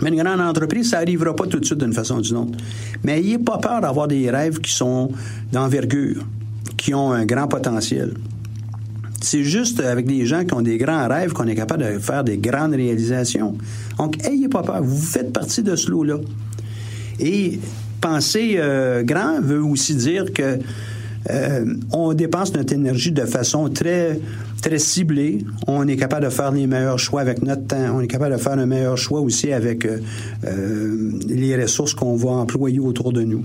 [0.00, 2.58] Mais une grande entreprise, ça n'arrivera pas tout de suite d'une façon ou d'une autre.
[3.02, 5.10] Mais ayez pas peur d'avoir des rêves qui sont
[5.52, 6.24] d'envergure,
[6.76, 8.14] qui ont un grand potentiel.
[9.20, 12.22] C'est juste avec des gens qui ont des grands rêves qu'on est capable de faire
[12.22, 13.56] des grandes réalisations.
[13.98, 14.82] Donc, ayez pas peur.
[14.82, 16.18] Vous faites partie de ce lot-là.
[17.18, 17.58] Et
[18.00, 20.58] penser euh, grand veut aussi dire que
[21.30, 24.20] euh, on dépense notre énergie de façon très
[24.62, 25.44] très ciblée.
[25.66, 27.96] On est capable de faire les meilleurs choix avec notre temps.
[27.96, 29.98] On est capable de faire le meilleur choix aussi avec euh,
[31.28, 33.44] les ressources qu'on va employer autour de nous.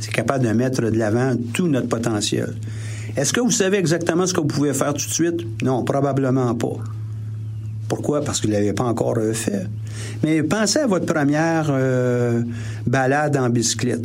[0.00, 2.54] C'est capable de mettre de l'avant tout notre potentiel.
[3.16, 5.62] Est-ce que vous savez exactement ce que vous pouvez faire tout de suite?
[5.62, 6.76] Non, probablement pas.
[7.88, 8.22] Pourquoi?
[8.22, 9.66] Parce que vous ne l'avez pas encore fait.
[10.22, 12.42] Mais pensez à votre première euh,
[12.86, 14.04] balade en bicyclette.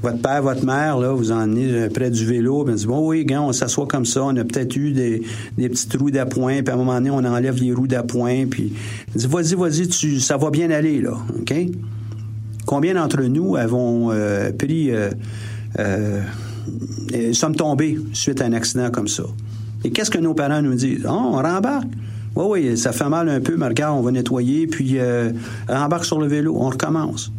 [0.00, 3.24] Votre père, votre mère, là, vous emmenez euh, près du vélo, ben, dit, bon, oui,
[3.24, 5.22] gars, on s'assoit comme ça, on a peut-être eu des,
[5.58, 8.72] des petits trous d'appoint, puis à un moment donné, on enlève les roues d'appoint, puis
[9.14, 11.54] dit, vas-y, vas-y, tu, ça va bien aller, là, OK?
[12.64, 14.92] Combien d'entre nous avons euh, pris
[17.12, 19.24] nous sommes tombés suite à un accident comme ça.
[19.84, 21.06] Et qu'est-ce que nos parents nous disent?
[21.08, 21.88] Oh, on rembarque.
[22.36, 25.30] Oui, oui, ça fait mal un peu, mais regarde, on va nettoyer, puis euh,
[25.68, 27.32] rembarque sur le vélo, on recommence.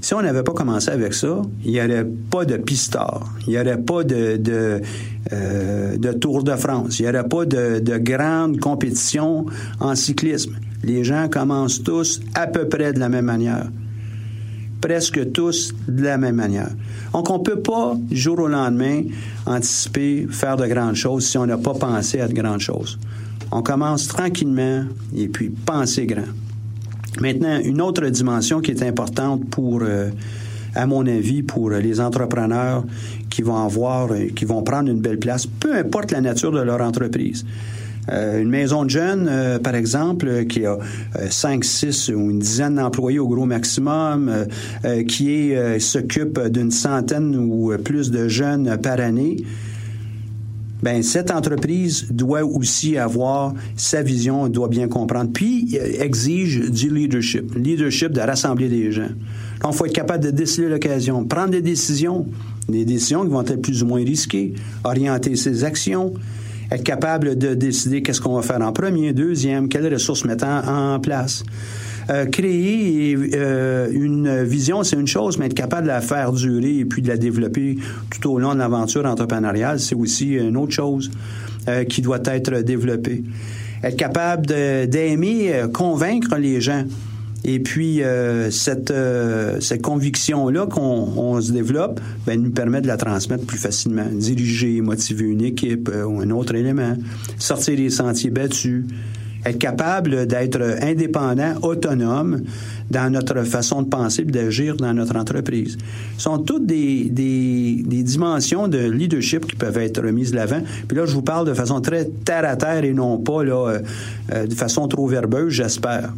[0.00, 3.58] Si on n'avait pas commencé avec ça, il n'y aurait pas de pistard, il n'y
[3.58, 4.80] aurait pas de, de,
[5.32, 9.44] euh, de, Tour de France, il n'y aurait pas de, de grande compétition
[9.78, 10.56] en cyclisme.
[10.82, 13.66] Les gens commencent tous à peu près de la même manière
[14.80, 16.70] presque tous de la même manière.
[17.12, 19.02] Donc, on ne peut pas, jour au lendemain,
[19.46, 22.98] anticiper, faire de grandes choses si on n'a pas pensé à de grandes choses.
[23.52, 24.84] On commence tranquillement
[25.16, 26.28] et puis penser grand.
[27.20, 30.10] Maintenant, une autre dimension qui est importante pour, euh,
[30.74, 32.84] à mon avis, pour les entrepreneurs
[33.28, 36.80] qui vont avoir, qui vont prendre une belle place, peu importe la nature de leur
[36.80, 37.44] entreprise.
[38.10, 40.78] Euh, une maison de jeunes, euh, par exemple, euh, qui a
[41.30, 44.30] 5, 6 ou une dizaine d'employés au gros maximum,
[45.08, 49.36] qui s'occupe d'une centaine ou plus de jeunes par année,
[50.82, 57.54] ben cette entreprise doit aussi avoir sa vision, doit bien comprendre, puis exige du leadership,
[57.54, 59.10] leadership de rassembler des gens.
[59.62, 62.26] Donc, il faut être capable de décider l'occasion, prendre des décisions,
[62.68, 64.54] des décisions qui vont être plus ou moins risquées,
[64.84, 66.14] orienter ses actions,
[66.70, 71.00] être capable de décider qu'est-ce qu'on va faire en premier, deuxième, quelles ressources mettre en,
[71.00, 71.42] place.
[72.10, 76.78] Euh, créer euh, une vision, c'est une chose, mais être capable de la faire durer
[76.78, 77.76] et puis de la développer
[78.10, 81.10] tout au long de l'aventure entrepreneuriale, c'est aussi une autre chose
[81.68, 83.22] euh, qui doit être développée.
[83.82, 86.84] Être capable d'aimer, convaincre les gens.
[87.44, 92.96] Et puis, euh, cette, euh, cette conviction-là qu'on se développe ben, nous permet de la
[92.96, 94.06] transmettre plus facilement.
[94.12, 96.96] Diriger, motiver une équipe euh, ou un autre élément,
[97.38, 98.84] sortir des sentiers battus,
[99.46, 102.42] être capable d'être indépendant, autonome
[102.90, 105.78] dans notre façon de penser et d'agir dans notre entreprise.
[106.18, 110.60] Ce sont toutes des, des, des, dimensions de leadership qui peuvent être remises de l'avant.
[110.86, 113.78] Puis là, je vous parle de façon très terre à terre et non pas là,
[114.28, 116.12] de façon trop verbeuse, j'espère.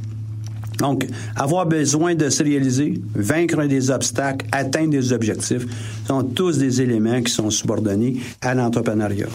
[0.79, 1.07] Donc,
[1.37, 5.67] avoir besoin de se réaliser, vaincre des obstacles, atteindre des objectifs,
[6.07, 9.29] sont tous des éléments qui sont subordonnés à l'entrepreneuriat.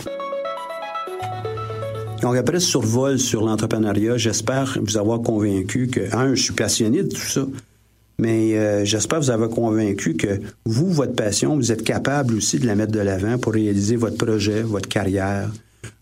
[2.21, 7.03] Donc, après ce survol sur l'entrepreneuriat, j'espère vous avoir convaincu que, un, je suis passionné
[7.03, 7.45] de tout ça,
[8.17, 12.65] mais euh, j'espère vous avoir convaincu que vous, votre passion, vous êtes capable aussi de
[12.65, 15.51] la mettre de l'avant pour réaliser votre projet, votre carrière,